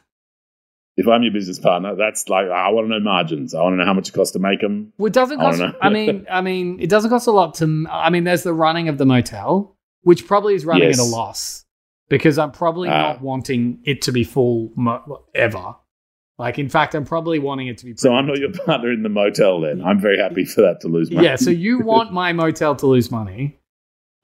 If 0.99 1.07
I'm 1.07 1.21
your 1.21 1.31
business 1.31 1.59
partner, 1.59 1.95
that's 1.95 2.27
like 2.27 2.47
I 2.47 2.69
want 2.69 2.85
to 2.87 2.89
know 2.89 2.99
margins. 2.99 3.53
I 3.53 3.61
want 3.61 3.73
to 3.73 3.77
know 3.77 3.85
how 3.85 3.93
much 3.93 4.09
it 4.09 4.13
costs 4.13 4.33
to 4.33 4.39
make 4.39 4.61
them. 4.61 4.91
Well, 4.97 5.07
it 5.07 5.13
doesn't 5.13 5.39
I 5.39 5.43
cost. 5.51 5.61
I 5.81 5.89
mean, 5.89 6.25
I 6.29 6.41
mean, 6.41 6.79
it 6.79 6.89
doesn't 6.89 7.09
cost 7.11 7.27
a 7.27 7.31
lot 7.31 7.53
to. 7.55 7.85
I 7.91 8.09
mean, 8.09 8.23
there's 8.23 8.41
the 8.43 8.53
running 8.53 8.89
of 8.89 8.97
the 8.97 9.05
motel, 9.05 9.77
which 10.01 10.25
probably 10.27 10.55
is 10.55 10.65
running 10.65 10.87
Yes. 10.89 10.99
at 10.99 11.05
a 11.05 11.09
loss 11.09 11.65
because 12.09 12.39
I'm 12.39 12.51
probably 12.51 12.89
Ah. 12.89 13.13
not 13.13 13.21
wanting 13.21 13.79
it 13.83 14.01
to 14.03 14.11
be 14.11 14.23
full 14.23 14.71
mo- 14.75 15.23
ever. 15.35 15.75
Like, 16.39 16.57
in 16.59 16.69
fact, 16.69 16.93
I'm 16.95 17.05
probably 17.05 17.39
wanting 17.39 17.67
it 17.67 17.77
to 17.79 17.85
be. 17.85 17.95
So 17.97 18.13
I'm 18.13 18.25
not 18.27 18.37
your 18.39 18.51
partner 18.65 18.91
in 18.91 19.03
the 19.03 19.09
motel. 19.09 19.61
Then 19.61 19.81
I'm 19.83 19.99
very 19.99 20.17
happy 20.19 20.45
for 20.45 20.61
that 20.61 20.81
to 20.81 20.87
lose 20.87 21.11
money. 21.11 21.25
yeah. 21.27 21.35
So 21.35 21.49
you 21.51 21.79
want 21.79 22.11
my 22.13 22.31
motel 22.33 22.75
to 22.75 22.85
lose 22.87 23.09
money, 23.11 23.57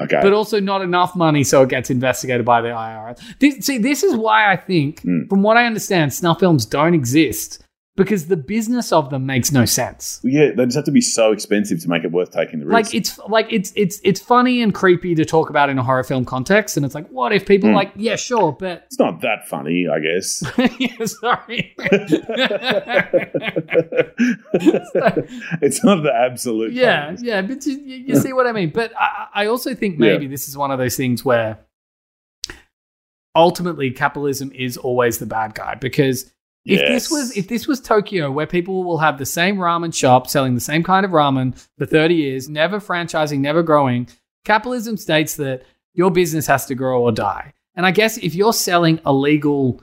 okay, 0.04 0.20
but 0.22 0.34
also 0.34 0.60
not 0.60 0.82
enough 0.82 1.16
money 1.16 1.44
so 1.44 1.64
it 1.64 1.70
gets 1.70 1.90
investigated 1.90 2.46
by 2.46 2.62
the 2.62 2.70
IRS. 2.70 3.20
This, 3.40 3.66
see, 3.66 3.78
this 3.78 4.04
is 4.04 4.16
why 4.16 4.52
I 4.52 4.56
think, 4.58 5.02
Mm. 5.02 5.30
from 5.30 5.42
what 5.44 5.58
I 5.58 5.66
understand, 5.66 6.14
snuff 6.14 6.40
films 6.40 6.66
don't 6.66 6.94
exist 6.94 7.63
because 7.96 8.26
the 8.26 8.36
business 8.38 8.92
of 8.92 9.12
them 9.12 9.26
makes 9.28 9.52
no 9.52 9.66
sense. 9.66 10.20
yeah, 10.24 10.50
they 10.56 10.66
just 10.66 10.76
have 10.76 10.86
to 10.86 10.92
be 10.92 11.00
so 11.02 11.32
expensive 11.32 11.80
to 11.82 11.88
make 11.90 12.04
it 12.04 12.12
worth 12.12 12.32
taking 12.32 12.60
the 12.60 12.66
risk. 12.66 12.74
like 12.74 12.96
it's 12.96 13.20
like 13.30 13.48
it's 13.52 13.72
it's 13.76 14.00
it's 14.04 14.20
funny 14.20 14.64
and 14.64 14.74
creepy 14.74 15.14
to 15.14 15.24
talk 15.26 15.52
about 15.52 15.70
in 15.70 15.78
a 15.78 15.84
horror 15.84 16.04
film 16.04 16.26
context 16.26 16.76
and 16.76 16.86
it's 16.86 16.96
like 16.96 17.08
what 17.10 17.32
if 17.32 17.46
people 17.46 17.70
Mm. 17.70 17.76
like 17.76 17.92
yeah 17.96 18.16
sure 18.16 18.52
but 18.52 18.84
it's 18.88 18.98
not 18.98 19.22
that 19.22 19.48
funny, 19.48 19.88
I 19.88 20.00
guess. 20.00 20.44
yeah, 20.80 21.06
sorry 21.06 21.76
it's 25.62 25.84
not 25.84 26.04
the 26.04 26.12
absolute. 26.14 26.74
yeah 26.74 27.06
funniest. 27.06 27.24
yeah 27.26 27.42
but 27.42 27.66
you, 27.66 27.78
you 27.78 28.16
see 28.16 28.34
what 28.34 28.48
i 28.48 28.52
mean 28.52 28.70
but 28.72 28.92
i, 29.00 29.28
I 29.34 29.46
also 29.48 29.74
think 29.76 30.00
maybe 30.00 30.26
Yeah. 30.26 30.30
this 30.32 30.48
is 30.48 30.58
one 30.58 30.72
of 30.72 30.80
those 30.80 30.96
things 30.98 31.24
where 31.24 31.60
ultimately 33.36 33.92
capitalism 33.92 34.52
is 34.54 34.78
always 34.78 35.18
the 35.20 35.26
bad 35.26 35.56
guy 35.56 35.76
because 35.76 36.32
if 36.66 36.80
this 36.88 37.12
was 37.12 37.36
if 37.38 37.48
this 37.48 37.68
was 37.68 37.82
Tokyo, 37.82 38.32
where 38.32 38.48
people 38.48 38.84
will 38.84 39.00
have 39.00 39.18
the 39.18 39.26
same 39.26 39.58
ramen 39.58 39.94
shop 39.94 40.28
selling 40.30 40.56
the 40.56 40.62
same 40.62 40.84
kind 40.84 41.06
of 41.06 41.12
ramen 41.12 41.58
for 41.78 41.86
30 41.86 42.16
years, 42.16 42.48
never 42.50 42.80
franchising, 42.80 43.40
never 43.40 43.64
growing, 43.64 44.08
capitalism 44.46 44.98
states 44.98 45.36
that 45.38 45.64
your 45.94 46.10
business 46.12 46.48
has 46.48 46.66
to 46.68 46.76
grow 46.76 47.02
or 47.04 47.12
die. 47.12 47.54
And 47.76 47.86
I 47.86 47.92
guess 47.92 48.18
if 48.18 48.34
you're 48.36 48.54
selling 48.54 49.00
illegal, 49.06 49.82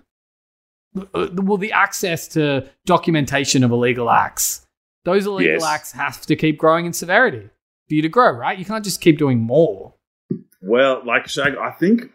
uh, 1.15 1.29
well, 1.35 1.57
the 1.59 1.73
access 1.73 2.29
to 2.29 2.69
documentation 2.87 3.63
of 3.65 3.71
illegal 3.73 4.09
acts, 4.11 4.67
those 5.05 5.27
illegal 5.27 5.55
Yes. 5.55 5.65
acts 5.65 5.93
have 5.93 6.21
to 6.23 6.37
keep 6.37 6.59
growing 6.59 6.87
in 6.87 6.93
severity 6.93 7.49
for 7.89 7.95
you 7.95 8.03
to 8.03 8.09
grow, 8.09 8.31
right? 8.31 8.59
You 8.59 8.65
can't 8.65 8.85
just 8.85 9.01
keep 9.01 9.19
doing 9.19 9.39
more. 9.41 9.95
Well, 10.63 11.03
like 11.05 11.29
Shag, 11.29 11.57
I 11.57 11.71
think. 11.73 12.11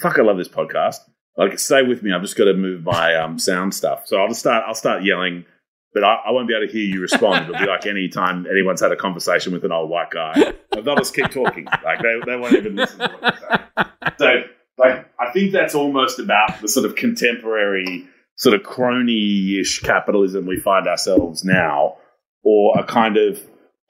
Fuck, 0.00 0.18
I 0.18 0.22
love 0.22 0.36
this 0.36 0.48
podcast. 0.48 0.98
Like, 1.36 1.58
stay 1.58 1.82
with 1.82 2.02
me. 2.02 2.12
I've 2.12 2.22
just 2.22 2.36
got 2.36 2.44
to 2.44 2.54
move 2.54 2.84
my 2.84 3.16
um, 3.16 3.38
sound 3.38 3.74
stuff. 3.74 4.06
So 4.06 4.18
I'll 4.18 4.28
just 4.28 4.40
start. 4.40 4.64
I'll 4.66 4.74
start 4.74 5.02
yelling, 5.02 5.44
but 5.92 6.04
I, 6.04 6.14
I 6.26 6.30
won't 6.30 6.46
be 6.46 6.54
able 6.54 6.66
to 6.66 6.72
hear 6.72 6.84
you 6.84 7.00
respond. 7.00 7.48
It'll 7.48 7.60
be 7.60 7.66
like 7.66 7.86
any 7.86 8.08
time 8.08 8.46
anyone's 8.48 8.80
had 8.80 8.92
a 8.92 8.96
conversation 8.96 9.52
with 9.52 9.64
an 9.64 9.72
old 9.72 9.90
white 9.90 10.10
guy. 10.10 10.52
But 10.70 10.84
they'll 10.84 10.96
just 10.96 11.14
keep 11.14 11.30
talking. 11.30 11.64
Like 11.64 12.00
they, 12.00 12.20
they 12.24 12.36
won't 12.36 12.54
even 12.54 12.76
listen 12.76 12.98
to 13.00 13.08
what 13.20 13.34
you. 13.34 13.84
So, 14.18 14.42
like, 14.78 15.10
I 15.18 15.32
think 15.32 15.52
that's 15.52 15.74
almost 15.74 16.18
about 16.20 16.60
the 16.60 16.68
sort 16.68 16.86
of 16.86 16.94
contemporary, 16.94 18.06
sort 18.36 18.54
of 18.54 18.62
crony-ish 18.62 19.80
capitalism 19.80 20.46
we 20.46 20.58
find 20.60 20.86
ourselves 20.86 21.44
now, 21.44 21.96
or 22.44 22.78
a 22.78 22.84
kind 22.84 23.16
of 23.16 23.40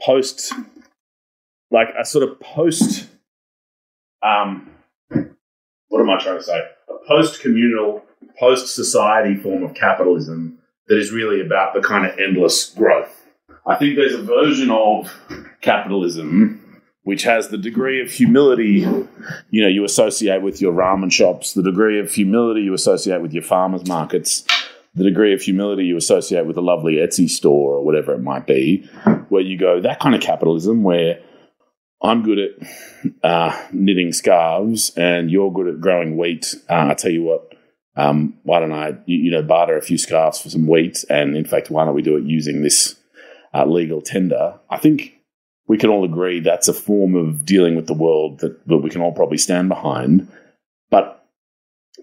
post, 0.01 0.53
like 1.71 1.89
a 1.99 2.05
sort 2.05 2.27
of 2.27 2.41
post. 2.41 3.09
Um, 4.23 4.71
what 5.89 6.01
am 6.01 6.09
I 6.09 6.19
trying 6.19 6.39
to 6.39 6.43
say? 6.43 6.61
A 7.05 7.09
post-communal, 7.09 8.03
post-society 8.39 9.37
form 9.37 9.63
of 9.63 9.75
capitalism 9.75 10.59
that 10.89 10.99
is 10.99 11.13
really 11.13 11.41
about 11.41 11.75
the 11.75 11.81
kind 11.81 12.07
of 12.07 12.19
endless 12.19 12.71
growth. 12.71 13.27
I 13.67 13.77
think 13.77 13.97
there's 13.97 14.15
a 14.15 14.23
version 14.23 14.71
of 14.71 15.13
capitalism 15.61 16.83
which 17.03 17.23
has 17.25 17.49
the 17.49 17.59
degree 17.59 18.01
of 18.01 18.11
humility 18.11 18.87
you 19.51 19.63
know 19.63 19.69
you 19.69 19.85
associate 19.85 20.43
with 20.43 20.61
your 20.61 20.73
ramen 20.73 21.13
shops, 21.13 21.53
the 21.53 21.63
degree 21.63 22.01
of 22.01 22.11
humility 22.11 22.63
you 22.63 22.75
associate 22.75 23.21
with 23.21 23.33
your 23.33 23.43
farmers 23.43 23.87
markets, 23.87 24.45
the 24.95 25.05
degree 25.05 25.35
of 25.35 25.43
humility 25.43 25.85
you 25.85 25.97
associate 25.97 26.47
with 26.47 26.57
a 26.57 26.63
lovely 26.63 26.95
Etsy 26.95 27.29
store 27.29 27.77
or 27.77 27.85
whatever 27.85 28.15
it 28.15 28.23
might 28.23 28.47
be, 28.47 28.89
where 29.29 29.43
you 29.43 29.59
go 29.59 29.81
that 29.81 30.01
kind 30.01 30.15
of 30.15 30.21
capitalism 30.21 30.83
where 30.83 31.21
I'm 32.05 32.23
good 32.23 32.39
at 32.39 32.51
uh, 33.23 33.67
knitting 33.73 34.13
scarves 34.13 34.93
and 34.97 35.31
you're 35.31 35.53
good 35.53 35.69
at 35.69 35.81
growing 35.81 36.17
wheat. 36.19 36.55
Uh, 36.69 36.89
I 36.91 36.95
tell 36.95 37.11
you 37.11 37.23
what, 37.23 37.55
um, 37.97 38.39
why 38.43 38.61
don't 38.61 38.73
I, 38.73 38.99
you, 39.07 39.17
you 39.17 39.31
know, 39.31 39.43
barter 39.43 39.77
a 39.77 39.83
few 39.83 39.97
scarves 39.97 40.41
for 40.41 40.51
some 40.51 40.67
wheat? 40.67 41.03
And 41.09 41.37
in 41.37 41.47
fact, 41.47 41.71
why 41.71 41.85
don't 41.85 41.95
we 41.95 42.03
do 42.03 42.17
it 42.17 42.25
using 42.25 42.63
this 42.63 42.97
uh, 43.55 43.65
legal 43.65 44.03
tender? 44.03 44.61
I 44.69 44.77
think 44.77 45.15
we 45.67 45.79
can 45.79 45.89
all 45.89 46.05
agree 46.05 46.41
that's 46.41 46.69
a 46.69 46.75
form 46.75 47.15
of 47.15 47.47
dealing 47.47 47.75
with 47.75 47.87
the 47.87 47.95
world 47.95 48.41
that, 48.41 48.67
that 48.69 48.79
we 48.79 48.91
can 48.91 49.01
all 49.01 49.13
probably 49.13 49.39
stand 49.39 49.71
behind. 49.71 50.29
But 50.91 51.25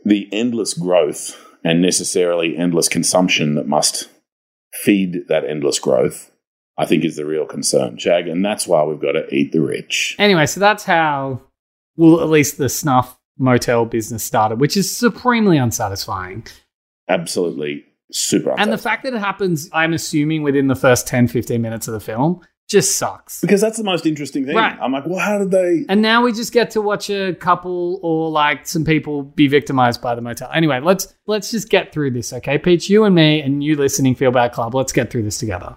the 0.03 0.27
endless 0.31 0.73
growth 0.73 1.37
and 1.63 1.79
necessarily 1.79 2.57
endless 2.57 2.89
consumption 2.89 3.53
that 3.53 3.67
must 3.67 4.09
feed 4.73 5.27
that 5.27 5.45
endless 5.45 5.77
growth, 5.77 6.30
I 6.77 6.85
think, 6.85 7.03
is 7.05 7.15
the 7.15 7.25
real 7.25 7.45
concern, 7.45 7.97
Shag. 7.97 8.27
And 8.27 8.43
that's 8.43 8.67
why 8.67 8.83
we've 8.83 9.01
got 9.01 9.13
to 9.13 9.27
eat 9.33 9.51
the 9.51 9.61
rich. 9.61 10.15
Anyway, 10.17 10.45
so 10.45 10.59
that's 10.59 10.83
how, 10.83 11.41
well, 11.95 12.21
at 12.21 12.29
least 12.29 12.57
the 12.57 12.69
snuff 12.69 13.19
motel 13.37 13.85
business 13.85 14.23
started, 14.23 14.59
which 14.59 14.77
is 14.77 14.95
supremely 14.95 15.57
unsatisfying. 15.57 16.45
Absolutely 17.09 17.85
super. 18.11 18.55
And 18.57 18.71
the 18.71 18.77
fact 18.77 19.03
that 19.03 19.13
it 19.13 19.19
happens, 19.19 19.69
I'm 19.73 19.93
assuming, 19.93 20.43
within 20.43 20.67
the 20.67 20.75
first 20.75 21.07
10, 21.07 21.27
15 21.27 21.61
minutes 21.61 21.87
of 21.87 21.93
the 21.93 21.99
film, 21.99 22.41
just 22.71 22.97
sucks. 22.97 23.41
because 23.41 23.59
that's 23.59 23.77
the 23.77 23.83
most 23.83 24.05
interesting 24.05 24.45
thing. 24.45 24.55
Right. 24.55 24.77
I'm 24.79 24.93
like, 24.93 25.05
well, 25.05 25.19
how 25.19 25.37
did 25.37 25.51
they? 25.51 25.85
And 25.89 26.01
now 26.01 26.23
we 26.23 26.31
just 26.31 26.53
get 26.53 26.71
to 26.71 26.81
watch 26.81 27.09
a 27.09 27.35
couple 27.35 27.99
or 28.01 28.31
like 28.31 28.65
some 28.65 28.85
people 28.85 29.23
be 29.23 29.47
victimized 29.49 30.01
by 30.01 30.15
the 30.15 30.21
motel. 30.21 30.49
Anyway, 30.53 30.79
let's 30.79 31.13
let's 31.27 31.51
just 31.51 31.69
get 31.69 31.91
through 31.91 32.11
this, 32.11 32.31
okay? 32.31 32.57
Peach, 32.57 32.89
you 32.89 33.03
and 33.03 33.13
me 33.13 33.41
and 33.41 33.61
you 33.61 33.75
listening 33.75 34.15
Feel 34.15 34.31
Bad 34.31 34.53
Club, 34.53 34.73
let's 34.73 34.93
get 34.93 35.11
through 35.11 35.23
this 35.23 35.37
together. 35.37 35.75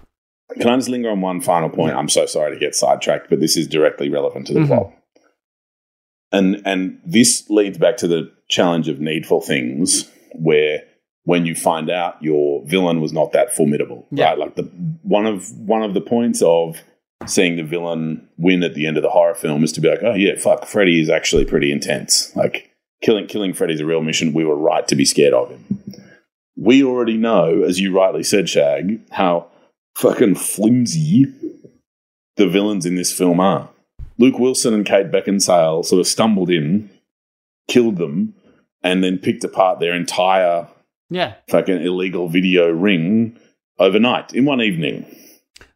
Can 0.59 0.69
I 0.69 0.75
just 0.77 0.89
linger 0.89 1.09
on 1.09 1.21
one 1.21 1.41
final 1.41 1.69
point? 1.69 1.95
I'm 1.95 2.09
so 2.09 2.25
sorry 2.25 2.53
to 2.53 2.59
get 2.59 2.75
sidetracked, 2.75 3.29
but 3.29 3.39
this 3.39 3.57
is 3.57 3.67
directly 3.67 4.09
relevant 4.09 4.47
to 4.47 4.53
the 4.53 4.61
Mhm. 4.61 4.67
plot. 4.67 4.93
And 6.31 6.61
and 6.65 6.99
this 7.05 7.49
leads 7.49 7.77
back 7.77 7.97
to 7.97 8.07
the 8.07 8.31
challenge 8.49 8.87
of 8.89 8.99
needful 8.99 9.41
things, 9.41 10.09
where 10.33 10.83
when 11.23 11.45
you 11.45 11.55
find 11.55 11.89
out 11.89 12.15
your 12.21 12.63
villain 12.65 13.01
was 13.01 13.11
not 13.13 13.31
that 13.31 13.53
formidable, 13.53 14.07
Yeah. 14.11 14.29
right? 14.29 14.39
Like 14.39 14.55
the 14.55 14.63
one 15.03 15.25
of 15.25 15.49
one 15.59 15.83
of 15.83 15.93
the 15.93 16.01
points 16.01 16.41
of 16.41 16.77
seeing 17.25 17.55
the 17.55 17.63
villain 17.63 18.27
win 18.37 18.63
at 18.63 18.75
the 18.75 18.85
end 18.85 18.97
of 18.97 19.03
the 19.03 19.09
horror 19.09 19.33
film 19.35 19.63
is 19.63 19.71
to 19.73 19.81
be 19.81 19.87
like, 19.89 20.03
oh 20.03 20.13
yeah, 20.13 20.35
fuck, 20.35 20.65
Freddy 20.65 20.99
is 21.01 21.09
actually 21.09 21.45
pretty 21.45 21.71
intense. 21.71 22.35
Like 22.35 22.69
killing 23.01 23.27
killing 23.27 23.53
Freddy's 23.53 23.81
a 23.81 23.85
real 23.85 24.01
mission. 24.01 24.33
We 24.33 24.45
were 24.45 24.57
right 24.57 24.87
to 24.87 24.95
be 24.95 25.05
scared 25.05 25.33
of 25.33 25.49
him. 25.49 25.65
We 26.57 26.83
already 26.83 27.17
know, 27.17 27.63
as 27.63 27.79
you 27.79 27.95
rightly 27.95 28.23
said, 28.23 28.47
Shag, 28.49 28.99
how 29.11 29.47
fucking 29.95 30.35
flimsy 30.35 31.25
the 32.37 32.47
villains 32.47 32.85
in 32.85 32.95
this 32.95 33.11
film 33.11 33.39
are. 33.39 33.69
Luke 34.17 34.39
Wilson 34.39 34.73
and 34.73 34.85
Kate 34.85 35.11
Beckinsale 35.11 35.83
sort 35.85 35.99
of 35.99 36.07
stumbled 36.07 36.49
in, 36.49 36.89
killed 37.67 37.97
them, 37.97 38.33
and 38.83 39.03
then 39.03 39.17
picked 39.17 39.43
apart 39.43 39.79
their 39.79 39.93
entire 39.93 40.67
Yeah. 41.09 41.35
fucking 41.49 41.81
illegal 41.81 42.27
video 42.27 42.69
ring 42.69 43.37
overnight 43.79 44.33
in 44.33 44.45
one 44.45 44.61
evening. 44.61 45.05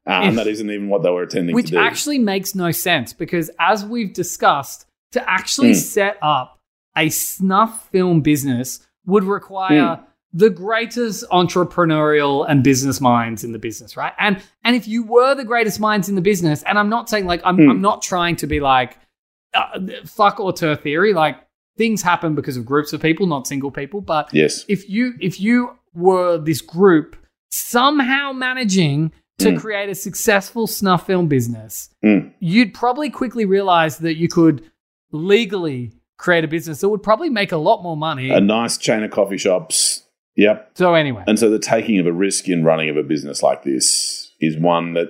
Uh, 0.07 0.21
and 0.23 0.37
that 0.37 0.47
isn't 0.47 0.69
even 0.71 0.89
what 0.89 1.03
they 1.03 1.09
were 1.09 1.23
intending 1.23 1.53
Which 1.55 1.73
actually 1.73 2.17
makes 2.17 2.55
no 2.55 2.71
sense 2.71 3.13
because, 3.13 3.51
as 3.59 3.85
we've 3.85 4.13
discussed, 4.13 4.85
to 5.11 5.29
actually 5.29 5.71
Mm. 5.71 5.75
set 5.75 6.17
up 6.21 6.59
a 6.97 7.09
snuff 7.09 7.89
film 7.91 8.21
business 8.21 8.85
would 9.05 9.23
require 9.23 9.97
Mm. 9.97 10.03
The 10.33 10.49
greatest 10.49 11.25
entrepreneurial 11.31 12.45
and 12.47 12.63
business 12.63 13.01
minds 13.01 13.43
in 13.43 13.51
the 13.51 13.59
business, 13.59 13.97
right? 13.97 14.13
And 14.19 14.41
and 14.63 14.75
if 14.75 14.87
you 14.87 15.03
were 15.03 15.33
the 15.35 15.43
greatest 15.45 15.79
minds 15.79 16.07
in 16.09 16.15
the 16.15 16.21
business, 16.21 16.63
and 16.63 16.77
I'm 16.77 16.89
not 16.89 17.09
saying 17.09 17.25
like 17.25 17.41
I'm 17.43 17.57
Mm. 17.57 17.69
I'm 17.71 17.81
not 17.81 18.01
trying 18.01 18.35
to 18.37 18.47
be 18.47 18.59
like 18.59 18.97
uh, 19.55 19.79
fuck 20.05 20.39
auteur 20.39 20.75
theory, 20.75 21.13
like 21.13 21.37
things 21.77 22.01
happen 22.03 22.35
because 22.35 22.57
of 22.57 22.65
groups 22.65 22.93
of 22.93 23.01
people, 23.01 23.25
not 23.25 23.47
single 23.47 23.71
people, 23.71 24.01
but 24.01 24.29
yes. 24.33 24.65
if 24.67 24.87
you 24.89 25.13
if 25.19 25.39
you 25.39 25.71
were 25.95 26.37
this 26.37 26.61
group 26.61 27.15
somehow 27.49 28.31
managing 28.31 29.11
to 29.39 29.51
Mm. 29.51 29.59
create 29.59 29.89
a 29.89 29.95
successful 29.95 30.67
snuff 30.67 31.07
film 31.07 31.27
business, 31.27 31.89
Mm. 32.03 32.31
you'd 32.39 32.73
probably 32.75 33.09
quickly 33.09 33.45
realize 33.45 33.97
that 33.99 34.15
you 34.17 34.27
could 34.27 34.61
legally 35.11 35.93
create 36.17 36.43
a 36.43 36.47
business 36.47 36.81
that 36.81 36.89
would 36.89 37.01
probably 37.01 37.29
make 37.29 37.51
a 37.51 37.57
lot 37.57 37.81
more 37.81 37.97
money. 37.97 38.29
A 38.29 38.41
nice 38.41 38.77
chain 38.77 39.01
of 39.03 39.11
coffee 39.11 39.37
shops. 39.37 40.03
Yep. 40.35 40.71
so 40.75 40.93
anyway, 40.93 41.23
And 41.27 41.37
so 41.37 41.49
the 41.49 41.59
taking 41.59 41.99
of 41.99 42.07
a 42.07 42.13
risk 42.13 42.47
in 42.47 42.63
running 42.63 42.89
of 42.89 42.97
a 42.97 43.03
business 43.03 43.43
like 43.43 43.63
this 43.63 44.31
is 44.39 44.57
one 44.57 44.93
that 44.93 45.09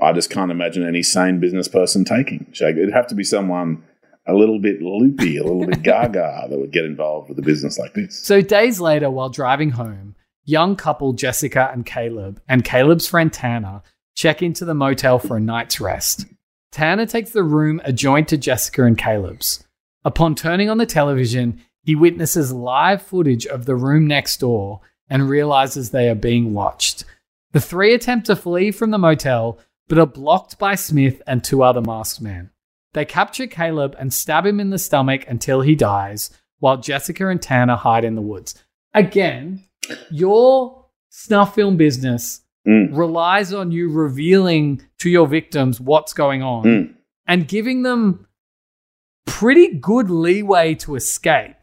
I 0.00 0.12
just 0.12 0.30
can't 0.30 0.50
imagine 0.50 0.86
any 0.86 1.02
sane 1.02 1.38
business 1.38 1.68
person 1.68 2.04
taking. 2.04 2.46
It'd 2.58 2.92
have 2.92 3.06
to 3.08 3.14
be 3.14 3.24
someone 3.24 3.82
a 4.26 4.32
little 4.34 4.58
bit 4.58 4.80
loopy, 4.80 5.36
a 5.36 5.42
little 5.44 5.66
bit 5.66 5.82
gaga 5.82 6.46
that 6.48 6.58
would 6.58 6.72
get 6.72 6.84
involved 6.84 7.28
with 7.28 7.38
a 7.38 7.42
business 7.42 7.78
like 7.78 7.92
this. 7.94 8.18
so 8.18 8.40
days 8.40 8.80
later, 8.80 9.10
while 9.10 9.28
driving 9.28 9.70
home, 9.70 10.14
young 10.44 10.76
couple 10.76 11.12
Jessica 11.12 11.70
and 11.72 11.84
Caleb 11.84 12.40
and 12.48 12.64
Caleb's 12.64 13.06
friend 13.06 13.32
Tanner 13.32 13.82
check 14.14 14.42
into 14.42 14.64
the 14.64 14.74
motel 14.74 15.18
for 15.18 15.36
a 15.36 15.40
night's 15.40 15.80
rest. 15.80 16.26
Tanner 16.70 17.04
takes 17.06 17.30
the 17.30 17.42
room 17.42 17.80
adjoined 17.84 18.28
to 18.28 18.38
Jessica 18.38 18.84
and 18.84 18.96
Caleb's. 18.96 19.64
Upon 20.04 20.34
turning 20.34 20.70
on 20.70 20.78
the 20.78 20.86
television, 20.86 21.60
he 21.84 21.94
witnesses 21.94 22.52
live 22.52 23.02
footage 23.02 23.46
of 23.46 23.64
the 23.66 23.74
room 23.76 24.06
next 24.06 24.38
door 24.40 24.80
and 25.08 25.28
realizes 25.28 25.90
they 25.90 26.08
are 26.08 26.14
being 26.14 26.54
watched. 26.54 27.04
The 27.52 27.60
three 27.60 27.92
attempt 27.94 28.26
to 28.26 28.36
flee 28.36 28.70
from 28.70 28.90
the 28.90 28.98
motel, 28.98 29.58
but 29.88 29.98
are 29.98 30.06
blocked 30.06 30.58
by 30.58 30.74
Smith 30.74 31.20
and 31.26 31.42
two 31.44 31.62
other 31.62 31.80
masked 31.82 32.20
men. 32.22 32.50
They 32.94 33.04
capture 33.04 33.46
Caleb 33.46 33.96
and 33.98 34.12
stab 34.12 34.46
him 34.46 34.60
in 34.60 34.70
the 34.70 34.78
stomach 34.78 35.24
until 35.28 35.60
he 35.62 35.74
dies, 35.74 36.30
while 36.60 36.76
Jessica 36.76 37.28
and 37.28 37.42
Tanner 37.42 37.76
hide 37.76 38.04
in 38.04 38.14
the 38.14 38.22
woods. 38.22 38.54
Again, 38.94 39.64
your 40.10 40.86
snuff 41.10 41.54
film 41.54 41.76
business 41.76 42.40
Mm. 42.64 42.96
relies 42.96 43.52
on 43.52 43.72
you 43.72 43.90
revealing 43.90 44.82
to 44.98 45.10
your 45.10 45.26
victims 45.26 45.80
what's 45.80 46.12
going 46.12 46.42
on 46.44 46.62
Mm. 46.64 46.94
and 47.26 47.48
giving 47.48 47.82
them 47.82 48.28
pretty 49.26 49.74
good 49.78 50.08
leeway 50.10 50.74
to 50.76 50.94
escape. 50.94 51.61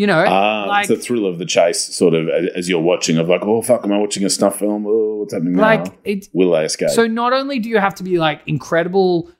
You 0.00 0.06
know, 0.06 0.24
Ah, 0.26 0.64
like, 0.66 0.88
it's 0.88 0.98
the 0.98 1.06
thrill 1.06 1.26
of 1.26 1.36
the 1.36 1.44
chase, 1.44 1.78
sort 1.78 2.14
of, 2.14 2.26
as, 2.30 2.70
you're 2.70 2.80
watching, 2.80 3.18
of 3.18 3.28
like, 3.28 3.42
oh, 3.42 3.60
fuck, 3.60 3.84
am 3.84 3.92
I 3.92 3.98
watching 3.98 4.24
a 4.24 4.30
snuff 4.30 4.58
film? 4.58 4.86
Oh, 4.88 5.16
what's 5.16 5.34
happening 5.34 5.56
now? 5.56 5.60
like 5.60 5.92
it. 6.04 6.26
Will 6.32 6.52
they 6.52 6.64
escape? 6.64 6.88
So 6.88 7.06
not 7.06 7.34
only 7.34 7.58
do 7.58 7.68
you 7.68 7.76
have 7.76 7.94
to 7.96 8.02
be 8.02 8.18
like 8.18 8.40
incredible 8.46 9.30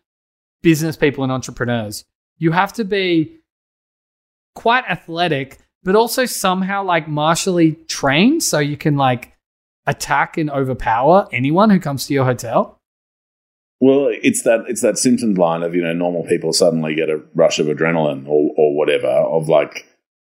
business 0.60 0.98
people 0.98 1.24
and 1.24 1.32
entrepreneurs, 1.32 2.04
you 2.36 2.52
have 2.52 2.74
to 2.74 2.84
be 2.84 3.38
quite 4.54 4.84
athletic, 4.84 5.60
but 5.82 5.96
also 5.96 6.26
somehow 6.26 6.84
like 6.84 7.08
martially 7.08 7.72
trained, 7.88 8.42
so 8.42 8.58
you 8.58 8.76
can 8.76 8.98
like 8.98 9.32
attack 9.86 10.36
and 10.36 10.50
overpower 10.50 11.26
anyone 11.32 11.70
who 11.70 11.80
comes 11.80 12.06
to 12.08 12.12
your 12.12 12.26
hotel. 12.26 12.78
Well, 13.80 14.08
it's 14.10 14.42
that 14.42 14.64
it's 14.68 14.82
that 14.82 14.98
Simpsons 14.98 15.38
line 15.38 15.62
of 15.62 15.74
you 15.74 15.80
know 15.80 15.94
normal 15.94 16.24
people 16.24 16.52
suddenly 16.52 16.94
get 16.94 17.08
a 17.08 17.22
rush 17.34 17.58
of 17.58 17.66
adrenaline 17.66 18.28
or 18.28 18.52
or 18.58 18.76
whatever 18.76 19.08
of 19.08 19.48
like 19.48 19.86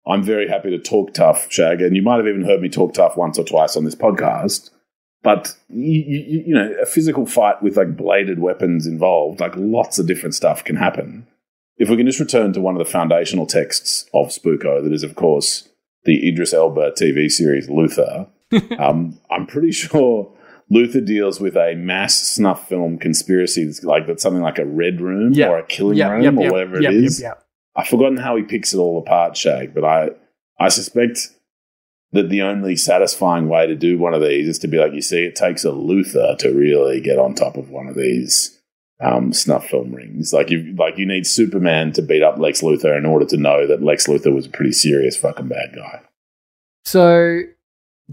I'm 0.09 0.23
very 0.23 0.49
happy 0.49 0.71
to 0.71 0.79
talk 0.79 1.13
tough, 1.15 1.47
Shag, 1.51 1.83
and 1.83 1.95
you 1.95 2.03
might 2.03 2.17
have 2.17 2.27
even 2.27 2.45
heard 2.45 2.61
me 2.63 2.69
talk 2.69 2.95
tough 2.95 3.17
once 3.17 3.39
or 3.39 3.45
twice 3.45 3.77
on 3.77 3.85
this 3.85 3.95
podcast. 3.95 4.71
But 5.23 5.55
you, 5.69 6.03
you, 6.07 6.45
you 6.47 6.55
know, 6.55 6.73
a 6.81 6.87
physical 6.87 7.27
fight 7.27 7.63
with 7.63 7.77
like 7.77 7.97
bladed 7.97 8.39
weapons 8.39 8.87
involved, 8.87 9.41
like 9.41 9.53
lots 9.57 9.99
of 9.99 10.07
different 10.07 10.35
stuff 10.35 10.65
can 10.65 10.77
happen. 10.77 11.27
If 11.77 11.89
we 11.89 11.97
can 11.97 12.07
just 12.07 12.21
return 12.21 12.53
to 12.55 12.61
one 12.61 12.75
of 12.75 12.79
the 12.79 12.91
foundational 12.91 13.47
texts 13.47 14.07
of 14.15 14.29
Spooko, 14.29 14.83
that 14.83 14.93
is, 14.93 15.03
of 15.03 15.15
course, 15.17 15.69
the 16.05 16.27
Idris 16.29 16.55
Elba 16.55 16.93
TV 16.93 17.29
series 17.31 17.69
Luther. 17.69 18.27
um, 18.79 19.19
I'm 19.31 19.47
pretty 19.47 19.73
sure 19.73 20.33
Luther 20.71 21.01
deals 21.01 21.41
with 21.41 21.57
a 21.57 21.75
mass 21.75 22.15
snuff 22.15 22.69
film 22.69 22.99
conspiracy 22.99 23.65
that's 23.65 23.83
like 23.85 24.07
that's 24.07 24.23
something 24.23 24.43
like 24.43 24.59
a 24.59 24.65
red 24.67 25.01
room 25.01 25.33
Yeah. 25.33 25.49
or 25.49 25.59
a 25.59 25.67
killing 25.67 25.99
Yep, 25.99 26.11
room 26.11 26.23
yep, 26.23 26.35
or 26.35 26.43
yep, 26.43 26.53
whatever 26.53 26.81
yep, 26.83 26.93
it 26.93 27.05
is. 27.05 27.25
I've 27.77 27.89
forgotten 27.89 28.17
how 28.17 28.37
he 28.37 28.43
picks 28.43 28.73
it 28.73 28.79
all 28.79 28.99
apart, 28.99 29.37
Shag, 29.37 29.75
but 29.75 29.85
I 29.85 30.11
I 30.59 30.69
suspect 30.69 31.29
that 32.13 32.31
the 32.31 32.43
only 32.43 32.75
satisfying 32.75 33.49
way 33.49 33.67
to 33.67 33.75
do 33.75 33.99
one 33.99 34.15
of 34.15 34.23
these 34.23 34.49
is 34.49 34.59
to 34.61 34.69
be 34.69 34.79
like, 34.79 34.93
you 34.93 35.03
see, 35.03 35.25
it 35.25 35.37
takes 35.37 35.65
a 35.65 35.71
Luther 35.71 36.37
to 36.39 36.51
really 36.51 37.01
get 37.01 37.19
on 37.19 37.35
top 37.35 37.57
of 37.57 37.71
one 37.71 37.87
of 37.87 37.97
these 37.97 38.59
um, 39.01 39.33
snuff 39.33 39.69
film 39.69 39.95
rings. 39.95 40.33
Like 40.33 40.51
you 40.51 40.75
like 40.77 40.99
you 40.99 41.07
need 41.07 41.27
Superman 41.27 41.93
to 41.93 42.03
beat 42.03 42.23
up 42.23 42.39
Lex 42.39 42.63
Luthor 42.63 42.97
in 42.97 43.07
order 43.07 43.27
to 43.27 43.37
know 43.37 43.67
that 43.67 43.83
Lex 43.83 44.07
Luthor 44.07 44.35
was 44.35 44.47
a 44.47 44.51
pretty 44.51 44.73
serious 44.73 45.17
fucking 45.17 45.49
bad 45.49 45.75
guy. 45.75 46.01
So 46.85 47.43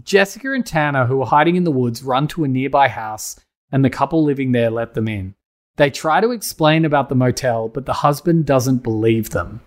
Jessica 0.02 0.52
and 0.52 0.66
Tanner, 0.66 1.06
who 1.06 1.20
are 1.22 1.26
hiding 1.26 1.56
in 1.56 1.64
the 1.64 1.70
woods, 1.72 2.02
run 2.02 2.28
to 2.28 2.44
a 2.44 2.48
nearby 2.48 2.88
house, 2.88 3.40
and 3.72 3.84
the 3.84 3.90
couple 3.90 4.22
living 4.22 4.52
there 4.52 4.70
let 4.70 4.94
them 4.94 5.08
in. 5.08 5.34
They 5.76 5.90
try 5.90 6.20
to 6.20 6.30
explain 6.30 6.84
about 6.84 7.08
the 7.08 7.14
motel, 7.14 7.68
but 7.68 7.86
the 7.86 7.92
husband 7.92 8.46
doesn't 8.46 8.82
believe 8.82 9.30
them. 9.30 9.60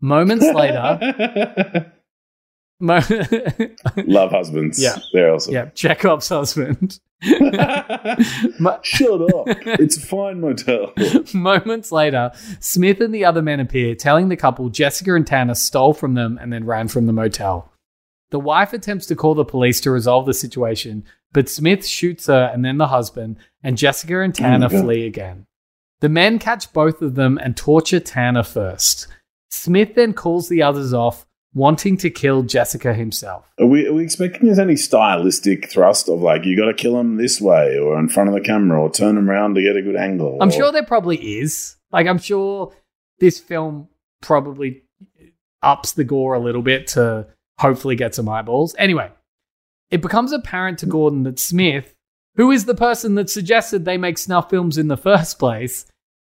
Moments 0.00 0.44
later, 0.54 1.92
mo- 2.80 3.00
Love 4.06 4.30
husbands. 4.30 4.80
Yeah. 4.80 4.96
They're 5.12 5.34
awesome. 5.34 5.54
yeah, 5.54 5.66
Chekhov's 5.74 6.28
husband. 6.28 7.00
Mo- 8.60 8.78
Shut 8.82 9.34
up. 9.34 9.46
It's 9.66 9.96
a 9.96 10.00
fine 10.00 10.40
motel. 10.40 10.92
Moments 11.34 11.90
later, 11.90 12.30
Smith 12.60 13.00
and 13.00 13.12
the 13.12 13.24
other 13.24 13.42
men 13.42 13.58
appear, 13.58 13.96
telling 13.96 14.28
the 14.28 14.36
couple 14.36 14.68
Jessica 14.68 15.14
and 15.16 15.26
Tanner 15.26 15.54
stole 15.56 15.92
from 15.94 16.14
them 16.14 16.38
and 16.40 16.52
then 16.52 16.64
ran 16.64 16.86
from 16.86 17.06
the 17.06 17.12
motel. 17.12 17.72
The 18.30 18.38
wife 18.38 18.72
attempts 18.72 19.06
to 19.06 19.16
call 19.16 19.34
the 19.34 19.44
police 19.44 19.80
to 19.80 19.90
resolve 19.90 20.26
the 20.26 20.34
situation, 20.34 21.02
but 21.32 21.48
Smith 21.48 21.84
shoots 21.84 22.26
her 22.26 22.50
and 22.54 22.64
then 22.64 22.78
the 22.78 22.86
husband, 22.88 23.36
and 23.64 23.76
Jessica 23.76 24.20
and 24.20 24.32
oh 24.38 24.38
Tanner 24.42 24.68
God. 24.68 24.82
flee 24.84 25.04
again. 25.06 25.46
The 26.00 26.08
men 26.08 26.38
catch 26.38 26.72
both 26.72 27.02
of 27.02 27.14
them 27.14 27.38
and 27.38 27.56
torture 27.56 28.00
Tanner 28.00 28.42
first. 28.42 29.08
Smith 29.50 29.94
then 29.94 30.12
calls 30.12 30.48
the 30.48 30.62
others 30.62 30.94
off, 30.94 31.26
wanting 31.54 31.96
to 31.96 32.10
kill 32.10 32.42
Jessica 32.42 32.94
himself. 32.94 33.50
Are 33.58 33.66
we, 33.66 33.86
are 33.86 33.94
we 33.94 34.04
expecting 34.04 34.46
there's 34.46 34.58
any 34.58 34.76
stylistic 34.76 35.70
thrust 35.70 36.08
of 36.08 36.20
like, 36.20 36.44
you 36.44 36.56
got 36.56 36.66
to 36.66 36.74
kill 36.74 36.98
him 37.00 37.16
this 37.16 37.40
way 37.40 37.78
or 37.78 37.98
in 37.98 38.08
front 38.08 38.28
of 38.28 38.34
the 38.34 38.40
camera 38.40 38.80
or 38.80 38.90
turn 38.90 39.16
him 39.16 39.28
around 39.28 39.54
to 39.54 39.62
get 39.62 39.76
a 39.76 39.82
good 39.82 39.96
angle? 39.96 40.38
I'm 40.40 40.50
or- 40.50 40.52
sure 40.52 40.70
there 40.72 40.84
probably 40.84 41.16
is. 41.40 41.76
Like, 41.90 42.06
I'm 42.06 42.18
sure 42.18 42.74
this 43.18 43.40
film 43.40 43.88
probably 44.20 44.82
ups 45.62 45.92
the 45.92 46.04
gore 46.04 46.34
a 46.34 46.38
little 46.38 46.62
bit 46.62 46.86
to 46.88 47.26
hopefully 47.58 47.96
get 47.96 48.14
some 48.14 48.28
eyeballs. 48.28 48.74
Anyway, 48.78 49.10
it 49.90 50.02
becomes 50.02 50.32
apparent 50.32 50.78
to 50.80 50.86
Gordon 50.86 51.24
that 51.24 51.38
Smith, 51.38 51.94
who 52.38 52.50
is 52.50 52.64
the 52.64 52.74
person 52.74 53.14
that 53.16 53.28
suggested 53.28 53.84
they 53.84 53.98
make 53.98 54.16
snuff 54.16 54.48
films 54.48 54.78
in 54.78 54.88
the 54.88 54.96
first 54.96 55.38
place, 55.38 55.84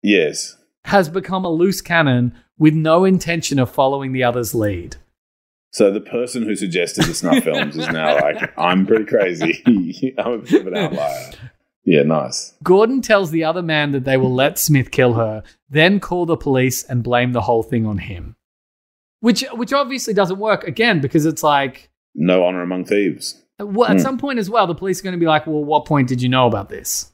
Yes. 0.02 0.56
has 0.86 1.10
become 1.10 1.44
a 1.44 1.50
loose 1.50 1.82
cannon 1.82 2.32
with 2.56 2.72
no 2.72 3.04
intention 3.04 3.58
of 3.58 3.70
following 3.70 4.12
the 4.12 4.24
other's 4.24 4.54
lead. 4.54 4.96
So 5.72 5.90
the 5.90 6.00
person 6.00 6.44
who 6.44 6.56
suggested 6.56 7.04
the 7.04 7.12
snuff 7.14 7.44
films 7.44 7.76
is 7.76 7.88
now 7.88 8.14
like, 8.14 8.52
I'm 8.58 8.86
pretty 8.86 9.04
crazy. 9.04 9.62
I'm 10.18 10.32
a 10.32 10.38
bit 10.38 10.62
of 10.62 10.66
an 10.68 10.76
outlier. 10.76 11.30
Yeah, 11.84 12.02
nice. 12.04 12.54
Gordon 12.62 13.00
tells 13.02 13.30
the 13.30 13.44
other 13.44 13.62
man 13.62 13.92
that 13.92 14.04
they 14.04 14.16
will 14.16 14.32
let 14.34 14.58
Smith 14.58 14.90
kill 14.90 15.14
her, 15.14 15.42
then 15.68 16.00
call 16.00 16.26
the 16.26 16.36
police 16.36 16.82
and 16.84 17.02
blame 17.02 17.32
the 17.32 17.42
whole 17.42 17.62
thing 17.62 17.86
on 17.86 17.98
him. 17.98 18.36
Which 19.20 19.42
which 19.52 19.72
obviously 19.72 20.14
doesn't 20.14 20.38
work 20.38 20.64
again 20.64 21.00
because 21.00 21.26
it's 21.26 21.42
like 21.42 21.90
No 22.14 22.44
honor 22.44 22.62
among 22.62 22.84
thieves. 22.84 23.42
Well, 23.58 23.88
at 23.90 23.96
Hmm. 23.96 24.02
some 24.02 24.18
point 24.18 24.38
as 24.38 24.48
well 24.50 24.66
the 24.66 24.74
police 24.74 25.00
are 25.00 25.02
going 25.04 25.12
to 25.14 25.18
be 25.20 25.26
like, 25.26 25.46
"Well, 25.46 25.64
what 25.64 25.84
point 25.84 26.08
did 26.08 26.22
you 26.22 26.28
know 26.28 26.46
about 26.46 26.68
this?" 26.68 27.12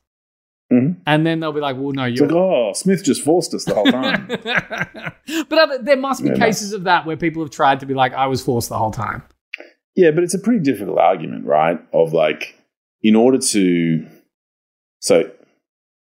Mhm. 0.73 0.97
and 1.07 1.27
then 1.27 1.41
they'll 1.41 1.53
be 1.53 1.61
like, 1.61 1.77
"Well, 1.77 1.93
no, 1.93 2.05
you're." 2.07 2.27
like, 2.27 2.35
oh, 2.35 2.73
Smith 2.75 3.05
just 3.05 3.23
forced 3.23 3.53
us 3.55 3.65
the 3.65 3.75
whole 3.75 3.85
time. 3.85 4.27
but 5.49 5.59
other, 5.59 5.79
there 5.79 5.97
must 5.97 6.23
be 6.23 6.31
Yeah, 6.31 6.37
cases 6.37 6.73
of 6.73 6.85
that 6.85 7.07
where 7.07 7.17
people 7.17 7.43
have 7.43 7.51
tried 7.51 7.81
to 7.81 7.87
be 7.87 7.95
like, 7.95 8.13
"I 8.15 8.27
was 8.27 8.43
forced 8.43 8.69
the 8.71 8.79
whole 8.79 8.91
time." 8.91 9.23
Yeah, 9.95 10.11
but 10.11 10.25
it's 10.25 10.35
a 10.35 10.39
pretty 10.39 10.61
difficult 10.61 10.99
argument, 10.99 11.45
right? 11.47 11.79
Of 11.93 12.13
like, 12.13 12.57
in 13.03 13.15
order 13.15 13.39
to, 13.39 14.07
so 15.01 15.31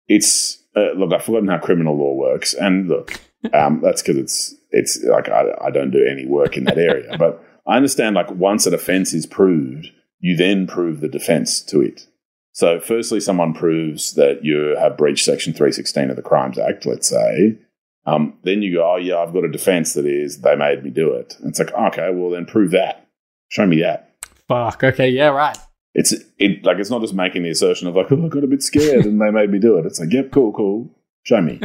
it's 0.07 0.57
uh, 0.75 0.91
look, 0.97 1.13
I've 1.13 1.23
forgotten 1.23 1.47
how 1.47 1.59
criminal 1.59 1.95
law 1.97 2.13
works, 2.15 2.53
and 2.53 2.87
look, 2.87 3.19
um, 3.53 3.81
that's 3.81 4.01
because 4.01 4.17
it's 4.17 4.55
it's 4.71 5.03
like 5.03 5.29
I, 5.29 5.45
I 5.61 5.71
don't 5.71 5.91
do 5.91 6.05
any 6.09 6.25
work 6.25 6.57
in 6.57 6.63
that 6.65 6.77
area, 6.77 7.15
but 7.17 7.43
I 7.67 7.75
understand 7.77 8.15
like 8.15 8.31
once 8.31 8.65
an 8.65 8.73
offence 8.73 9.13
is 9.13 9.25
proved, 9.25 9.87
you 10.19 10.35
then 10.35 10.67
prove 10.67 11.01
the 11.01 11.07
defence 11.07 11.61
to 11.61 11.81
it. 11.81 12.07
So, 12.51 12.79
firstly, 12.79 13.19
someone 13.19 13.53
proves 13.53 14.13
that 14.15 14.43
you 14.43 14.75
have 14.79 14.97
breached 14.97 15.25
Section 15.25 15.53
three 15.53 15.71
sixteen 15.71 16.09
of 16.09 16.15
the 16.15 16.21
Crimes 16.21 16.57
Act, 16.59 16.85
let's 16.85 17.07
say. 17.07 17.57
Um, 18.05 18.37
then 18.43 18.61
you 18.61 18.75
go, 18.75 18.93
oh 18.93 18.97
yeah, 18.97 19.17
I've 19.17 19.33
got 19.33 19.43
a 19.43 19.51
defence 19.51 19.93
that 19.93 20.05
is 20.05 20.41
they 20.41 20.55
made 20.55 20.83
me 20.83 20.89
do 20.89 21.13
it. 21.13 21.35
And 21.39 21.49
it's 21.49 21.59
like, 21.59 21.71
okay, 21.71 22.09
well 22.11 22.31
then 22.31 22.45
prove 22.45 22.71
that. 22.71 23.07
Show 23.49 23.65
me 23.65 23.81
that 23.81 24.09
Fuck. 24.49 24.83
Okay. 24.83 25.09
Yeah. 25.09 25.27
Right. 25.27 25.57
it's 25.93 26.13
it 26.37 26.65
like 26.65 26.79
it's 26.79 26.89
not 26.89 27.01
just 27.01 27.13
making 27.13 27.43
the 27.43 27.51
assertion 27.51 27.87
of 27.87 27.95
like 27.95 28.11
oh 28.11 28.25
I 28.25 28.27
got 28.27 28.43
a 28.43 28.47
bit 28.47 28.63
scared 28.63 29.05
and 29.05 29.21
they 29.21 29.31
made 29.31 29.51
me 29.51 29.59
do 29.59 29.77
it. 29.77 29.85
It's 29.85 29.99
like 29.99 30.11
yep, 30.11 30.31
cool, 30.31 30.51
cool. 30.51 30.89
Show 31.23 31.41
me. 31.41 31.61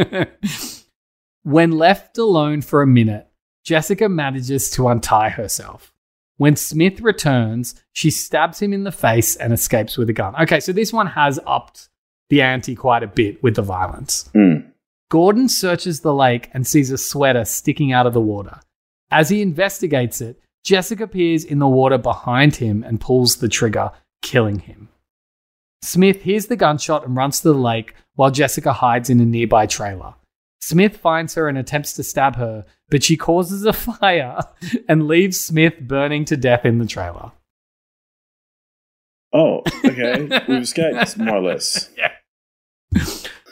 when 1.43 1.73
left 1.73 2.19
alone 2.19 2.61
for 2.61 2.83
a 2.83 2.87
minute, 2.87 3.27
Jessica 3.64 4.09
manages 4.09 4.71
to 4.73 4.88
untie 4.88 5.31
herself. 5.31 5.93
When 6.37 6.57
Smith 6.57 7.01
returns, 7.01 7.75
she 7.92 8.11
stabs 8.11 8.61
him 8.61 8.73
in 8.73 8.85
the 8.85 8.92
face 8.92 9.37
and 9.37 9.53
escapes 9.53 9.97
with 9.97 10.11
a 10.11 10.12
gun. 10.12 10.35
Okay, 10.42 10.61
so 10.61 10.73
this 10.73 10.92
one 10.92 11.07
has 11.09 11.38
upped 11.47 11.88
the 12.29 12.42
ante 12.42 12.75
quite 12.75 13.03
a 13.03 13.09
bit 13.09 13.42
with 13.42 13.57
the 13.57 13.62
violence. 13.62 14.29
Mm. 14.35 14.70
Gordon 15.11 15.49
searches 15.49 16.01
the 16.01 16.14
lake 16.14 16.51
and 16.53 16.66
sees 16.66 16.90
a 16.90 16.99
sweater 16.99 17.44
sticking 17.44 17.92
out 17.92 18.07
of 18.07 18.14
the 18.14 18.20
water. 18.20 18.61
As 19.11 19.29
he 19.29 19.42
investigates 19.42 20.20
it, 20.20 20.40
Jessica 20.64 21.05
appears 21.05 21.44
in 21.44 21.59
the 21.59 21.68
water 21.68 21.99
behind 21.99 22.57
him 22.57 22.83
and 22.83 23.01
pulls 23.01 23.37
the 23.37 23.49
trigger, 23.49 23.92
killing 24.23 24.61
him. 24.61 24.88
Smith 25.83 26.23
hears 26.23 26.47
the 26.47 26.57
gunshot 26.57 27.07
and 27.07 27.14
runs 27.14 27.40
to 27.40 27.49
the 27.49 27.55
lake 27.55 27.94
while 28.14 28.31
Jessica 28.31 28.73
hides 28.73 29.11
in 29.11 29.20
a 29.20 29.25
nearby 29.25 29.66
trailer. 29.66 30.14
Smith 30.64 30.96
finds 30.96 31.35
her 31.35 31.46
and 31.46 31.59
attempts 31.59 31.92
to 31.92 32.03
stab 32.03 32.37
her, 32.37 32.64
but 32.88 33.05
she 33.05 33.18
causes 33.18 33.66
a 33.66 33.72
fire 34.00 34.38
and 34.88 35.07
leaves 35.07 35.38
Smith 35.38 35.74
burning 35.79 36.24
to 36.24 36.38
death 36.38 36.64
in 36.64 36.79
the 36.79 36.87
trailer. 36.87 37.33
Oh, 39.35 39.62
okay. 39.85 40.22
We've 40.48 40.62
escaped, 40.62 41.18
more 41.18 41.37
or 41.37 41.42
less. 41.42 41.90
Yeah. 41.98 42.12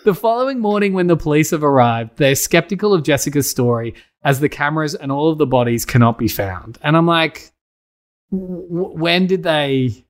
The 0.04 0.14
following 0.14 0.58
morning, 0.60 0.94
when 0.94 1.08
the 1.08 1.16
police 1.16 1.50
have 1.50 1.62
arrived, 1.62 2.16
they're 2.16 2.34
skeptical 2.34 2.94
of 2.94 3.02
Jessica's 3.02 3.50
story 3.50 3.94
as 4.24 4.40
the 4.40 4.48
cameras 4.48 4.94
and 4.94 5.12
all 5.12 5.30
of 5.30 5.36
the 5.36 5.46
bodies 5.46 5.84
cannot 5.84 6.16
be 6.16 6.28
found. 6.28 6.78
And 6.82 6.96
I'm 6.96 7.06
like, 7.06 7.52
when 8.30 9.26
did 9.26 9.42
they, 9.42 10.06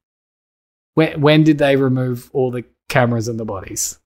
when, 0.94 1.20
when 1.20 1.42
did 1.42 1.58
they 1.58 1.74
remove 1.74 2.30
all 2.32 2.52
the 2.52 2.64
cameras 2.88 3.26
and 3.26 3.40
the 3.40 3.44
bodies? 3.44 3.98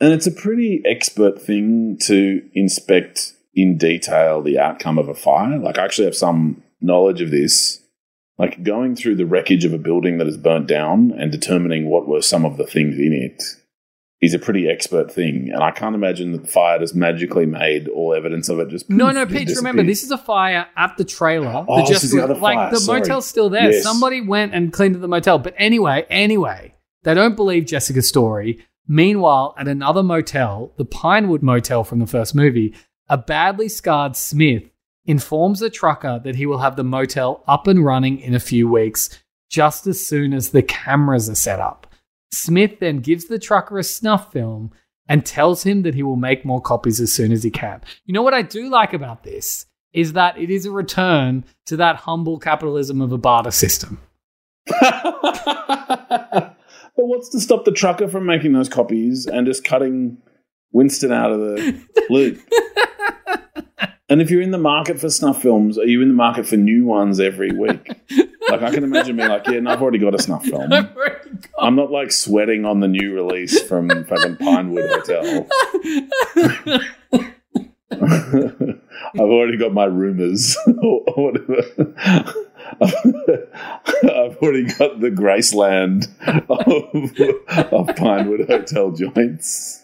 And 0.00 0.12
it's 0.12 0.26
a 0.26 0.32
pretty 0.32 0.82
expert 0.84 1.40
thing 1.40 1.98
to 2.02 2.42
inspect 2.54 3.34
in 3.54 3.78
detail 3.78 4.42
the 4.42 4.58
outcome 4.58 4.98
of 4.98 5.08
a 5.08 5.14
fire. 5.14 5.58
Like 5.58 5.78
I 5.78 5.84
actually 5.84 6.04
have 6.04 6.16
some 6.16 6.62
knowledge 6.80 7.22
of 7.22 7.30
this. 7.30 7.80
Like 8.38 8.62
going 8.62 8.94
through 8.96 9.16
the 9.16 9.24
wreckage 9.24 9.64
of 9.64 9.72
a 9.72 9.78
building 9.78 10.18
that 10.18 10.26
is 10.26 10.36
burnt 10.36 10.66
down 10.66 11.10
and 11.18 11.32
determining 11.32 11.88
what 11.88 12.06
were 12.06 12.20
some 12.20 12.44
of 12.44 12.58
the 12.58 12.66
things 12.66 12.98
in 12.98 13.14
it 13.14 13.42
is 14.20 14.34
a 14.34 14.38
pretty 14.38 14.68
expert 14.68 15.10
thing. 15.10 15.50
And 15.52 15.62
I 15.62 15.70
can't 15.70 15.94
imagine 15.94 16.32
that 16.32 16.42
the 16.42 16.48
fire 16.48 16.78
just 16.78 16.94
magically 16.94 17.46
made 17.46 17.88
all 17.88 18.14
evidence 18.14 18.50
of 18.50 18.58
it 18.58 18.68
just 18.68 18.90
No, 18.90 19.10
no, 19.10 19.24
Peach, 19.26 19.48
remember, 19.56 19.82
this 19.82 20.02
is 20.02 20.10
a 20.10 20.18
fire 20.18 20.66
at 20.76 20.96
the 20.98 21.04
trailer. 21.04 21.64
Oh, 21.66 21.86
this 21.86 22.04
is 22.04 22.12
the 22.12 22.22
other 22.22 22.34
like, 22.34 22.56
fire, 22.56 22.70
the 22.70 22.80
sorry. 22.80 23.00
motel's 23.00 23.26
still 23.26 23.48
there. 23.48 23.72
Yes. 23.72 23.82
Somebody 23.82 24.20
went 24.20 24.54
and 24.54 24.70
cleaned 24.72 24.96
the 24.96 25.08
motel. 25.08 25.38
But 25.38 25.54
anyway, 25.56 26.06
anyway, 26.10 26.74
they 27.04 27.14
don't 27.14 27.36
believe 27.36 27.64
Jessica's 27.64 28.08
story. 28.08 28.66
Meanwhile, 28.88 29.54
at 29.58 29.68
another 29.68 30.02
motel, 30.02 30.72
the 30.76 30.84
Pinewood 30.84 31.42
Motel 31.42 31.84
from 31.84 31.98
the 31.98 32.06
first 32.06 32.34
movie, 32.34 32.74
a 33.08 33.18
badly 33.18 33.68
scarred 33.68 34.16
Smith 34.16 34.64
informs 35.06 35.60
the 35.60 35.70
trucker 35.70 36.20
that 36.24 36.36
he 36.36 36.46
will 36.46 36.58
have 36.58 36.76
the 36.76 36.84
motel 36.84 37.42
up 37.46 37.66
and 37.66 37.84
running 37.84 38.20
in 38.20 38.34
a 38.34 38.40
few 38.40 38.68
weeks, 38.68 39.08
just 39.48 39.86
as 39.86 40.04
soon 40.04 40.32
as 40.32 40.50
the 40.50 40.62
cameras 40.62 41.30
are 41.30 41.34
set 41.34 41.60
up. 41.60 41.86
Smith 42.32 42.80
then 42.80 42.98
gives 42.98 43.26
the 43.26 43.38
trucker 43.38 43.78
a 43.78 43.84
snuff 43.84 44.32
film 44.32 44.72
and 45.08 45.24
tells 45.24 45.62
him 45.62 45.82
that 45.82 45.94
he 45.94 46.02
will 46.02 46.16
make 46.16 46.44
more 46.44 46.60
copies 46.60 47.00
as 47.00 47.12
soon 47.12 47.30
as 47.30 47.44
he 47.44 47.50
can. 47.50 47.80
You 48.04 48.12
know 48.12 48.22
what 48.22 48.34
I 48.34 48.42
do 48.42 48.68
like 48.68 48.92
about 48.92 49.22
this 49.22 49.66
is 49.92 50.12
that 50.14 50.36
it 50.36 50.50
is 50.50 50.66
a 50.66 50.70
return 50.70 51.44
to 51.66 51.76
that 51.76 51.96
humble 51.96 52.38
capitalism 52.38 53.00
of 53.00 53.12
a 53.12 53.18
barter 53.18 53.52
system. 53.52 54.00
but 56.96 57.06
what's 57.06 57.28
to 57.30 57.40
stop 57.40 57.64
the 57.64 57.72
trucker 57.72 58.08
from 58.08 58.26
making 58.26 58.52
those 58.52 58.68
copies 58.68 59.26
and 59.26 59.46
just 59.46 59.64
cutting 59.64 60.18
Winston 60.72 61.12
out 61.12 61.30
of 61.30 61.40
the 61.40 61.82
loop? 62.10 62.40
and 64.08 64.20
if 64.20 64.30
you're 64.30 64.42
in 64.42 64.50
the 64.50 64.58
market 64.58 64.98
for 64.98 65.10
snuff 65.10 65.42
films, 65.42 65.78
are 65.78 65.86
you 65.86 66.02
in 66.02 66.08
the 66.08 66.14
market 66.14 66.46
for 66.46 66.56
new 66.56 66.86
ones 66.86 67.20
every 67.20 67.50
week? 67.50 67.88
Like 68.48 68.62
I 68.62 68.70
can 68.70 68.84
imagine 68.84 69.16
being 69.16 69.28
like, 69.28 69.46
yeah, 69.46 69.60
no, 69.60 69.72
I've 69.72 69.82
already 69.82 69.98
got 69.98 70.14
a 70.14 70.22
snuff 70.22 70.44
film. 70.44 70.70
I'm 71.58 71.74
not 71.74 71.90
like 71.90 72.12
sweating 72.12 72.64
on 72.64 72.80
the 72.80 72.88
new 72.88 73.14
release 73.14 73.60
from 73.62 73.88
fucking 74.04 74.36
Pinewood 74.36 74.88
Hotel. 74.88 75.46
I've 79.14 79.20
already 79.20 79.58
got 79.58 79.72
my 79.72 79.84
rumors 79.84 80.56
or 80.82 81.02
whatever. 81.16 82.34
I've 82.82 84.36
already 84.38 84.64
got 84.64 85.00
the 85.00 85.10
Graceland 85.10 86.08
of, 86.48 87.72
of 87.72 87.96
Pinewood 87.96 88.48
Hotel 88.48 88.90
joints. 88.90 89.82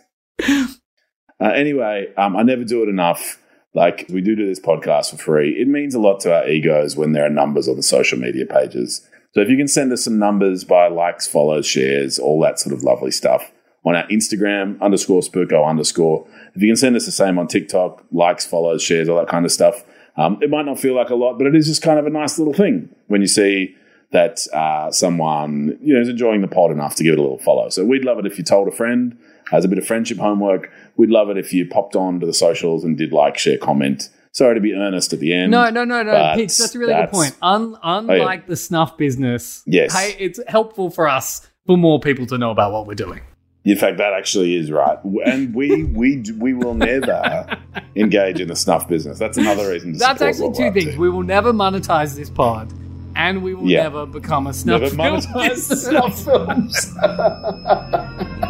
Uh, 1.42 1.48
anyway, 1.54 2.12
um, 2.16 2.36
I 2.36 2.42
never 2.42 2.64
do 2.64 2.82
it 2.82 2.88
enough. 2.88 3.38
Like 3.74 4.06
we 4.10 4.20
do 4.20 4.36
do 4.36 4.46
this 4.46 4.60
podcast 4.60 5.10
for 5.10 5.16
free. 5.16 5.50
It 5.52 5.66
means 5.66 5.94
a 5.94 6.00
lot 6.00 6.20
to 6.20 6.34
our 6.34 6.48
egos 6.48 6.96
when 6.96 7.12
there 7.12 7.24
are 7.24 7.30
numbers 7.30 7.68
on 7.68 7.76
the 7.76 7.82
social 7.82 8.18
media 8.18 8.44
pages. 8.44 9.06
So 9.34 9.40
if 9.40 9.48
you 9.48 9.56
can 9.56 9.68
send 9.68 9.92
us 9.92 10.04
some 10.04 10.18
numbers 10.18 10.64
by 10.64 10.88
likes, 10.88 11.26
follows, 11.26 11.66
shares, 11.66 12.18
all 12.18 12.40
that 12.42 12.58
sort 12.58 12.74
of 12.74 12.82
lovely 12.82 13.10
stuff 13.10 13.50
on 13.84 13.96
our 13.96 14.06
Instagram 14.08 14.80
underscore 14.80 15.22
spooko 15.22 15.66
underscore. 15.66 16.26
If 16.54 16.62
you 16.62 16.68
can 16.68 16.76
send 16.76 16.96
us 16.96 17.06
the 17.06 17.12
same 17.12 17.38
on 17.38 17.48
TikTok, 17.48 18.04
likes, 18.12 18.46
follows, 18.46 18.82
shares, 18.82 19.08
all 19.08 19.16
that 19.16 19.28
kind 19.28 19.44
of 19.44 19.52
stuff. 19.52 19.84
Um, 20.16 20.38
it 20.42 20.50
might 20.50 20.66
not 20.66 20.78
feel 20.78 20.94
like 20.94 21.10
a 21.10 21.14
lot, 21.14 21.38
but 21.38 21.46
it 21.46 21.54
is 21.54 21.66
just 21.66 21.82
kind 21.82 21.98
of 21.98 22.06
a 22.06 22.10
nice 22.10 22.38
little 22.38 22.52
thing 22.54 22.88
when 23.06 23.20
you 23.22 23.26
see 23.26 23.74
that 24.10 24.46
uh, 24.52 24.90
someone 24.90 25.78
you 25.80 25.94
know 25.94 26.00
is 26.00 26.08
enjoying 26.08 26.42
the 26.42 26.48
pod 26.48 26.70
enough 26.70 26.94
to 26.96 27.02
give 27.04 27.14
it 27.14 27.18
a 27.18 27.22
little 27.22 27.38
follow. 27.38 27.68
So 27.70 27.84
we'd 27.84 28.04
love 28.04 28.18
it 28.18 28.26
if 28.26 28.36
you 28.36 28.44
told 28.44 28.68
a 28.68 28.70
friend 28.70 29.16
as 29.52 29.64
a 29.64 29.68
bit 29.68 29.78
of 29.78 29.86
friendship 29.86 30.18
homework. 30.18 30.70
We'd 30.96 31.10
love 31.10 31.30
it 31.30 31.38
if 31.38 31.52
you 31.54 31.66
popped 31.66 31.96
on 31.96 32.20
to 32.20 32.26
the 32.26 32.34
socials 32.34 32.84
and 32.84 32.96
did 32.98 33.12
like, 33.12 33.38
share, 33.38 33.56
comment. 33.56 34.10
Sorry 34.32 34.54
to 34.54 34.60
be 34.60 34.72
earnest 34.74 35.12
at 35.12 35.20
the 35.20 35.32
end. 35.32 35.50
No, 35.50 35.68
no, 35.70 35.84
no, 35.84 36.02
no, 36.02 36.32
Peach. 36.36 36.56
That's 36.58 36.74
a 36.74 36.78
really 36.78 36.94
good 36.94 37.10
point. 37.10 37.36
Un- 37.42 37.76
unlike 37.82 38.46
the 38.46 38.56
snuff 38.56 38.96
business, 38.96 39.62
Yes. 39.66 39.94
hey, 39.94 40.16
it's 40.18 40.40
helpful 40.48 40.90
for 40.90 41.08
us 41.08 41.46
for 41.66 41.76
more 41.76 42.00
people 42.00 42.26
to 42.26 42.38
know 42.38 42.50
about 42.50 42.72
what 42.72 42.86
we're 42.86 42.94
doing. 42.94 43.20
In 43.64 43.76
fact, 43.76 43.98
that 43.98 44.12
actually 44.12 44.56
is 44.56 44.70
right, 44.72 44.98
and 45.24 45.54
we 45.54 45.84
we 45.84 46.20
we 46.38 46.52
will 46.52 46.74
never 46.74 47.46
engage 47.96 48.40
in 48.40 48.48
the 48.48 48.56
snuff 48.56 48.88
business. 48.88 49.18
That's 49.20 49.38
another 49.38 49.70
reason. 49.70 49.92
To 49.92 49.98
That's 50.00 50.20
actually 50.20 50.48
what 50.48 50.56
two 50.56 50.62
we're 50.64 50.72
things. 50.72 50.94
to. 50.94 50.98
We 50.98 51.08
will 51.10 51.22
never 51.22 51.52
monetize 51.52 52.16
this 52.16 52.28
pod, 52.28 52.72
and 53.14 53.40
we 53.42 53.54
will 53.54 53.70
Yeah. 53.70 53.84
never 53.84 54.04
become 54.04 54.48
a 54.48 54.52
snuff 54.52 54.80
Never 54.82 54.94
film 54.96 55.20
monetize 55.20 55.48
business. 55.50 55.84
snuff 55.86 56.24
films. 56.24 56.92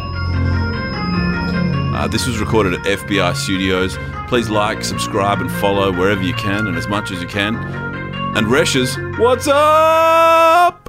Uh, 1.93 2.07
this 2.07 2.25
was 2.25 2.39
recorded 2.39 2.73
at 2.73 2.79
FBI 2.81 3.35
Studios. 3.35 3.97
Please 4.27 4.49
like, 4.49 4.83
subscribe, 4.83 5.39
and 5.39 5.49
follow 5.51 5.91
wherever 5.91 6.23
you 6.23 6.33
can 6.33 6.65
and 6.67 6.75
as 6.75 6.87
much 6.87 7.11
as 7.11 7.21
you 7.21 7.27
can. 7.27 7.55
And 8.35 8.47
Reshes, 8.47 8.97
what's 9.19 9.47
up? 9.47 10.82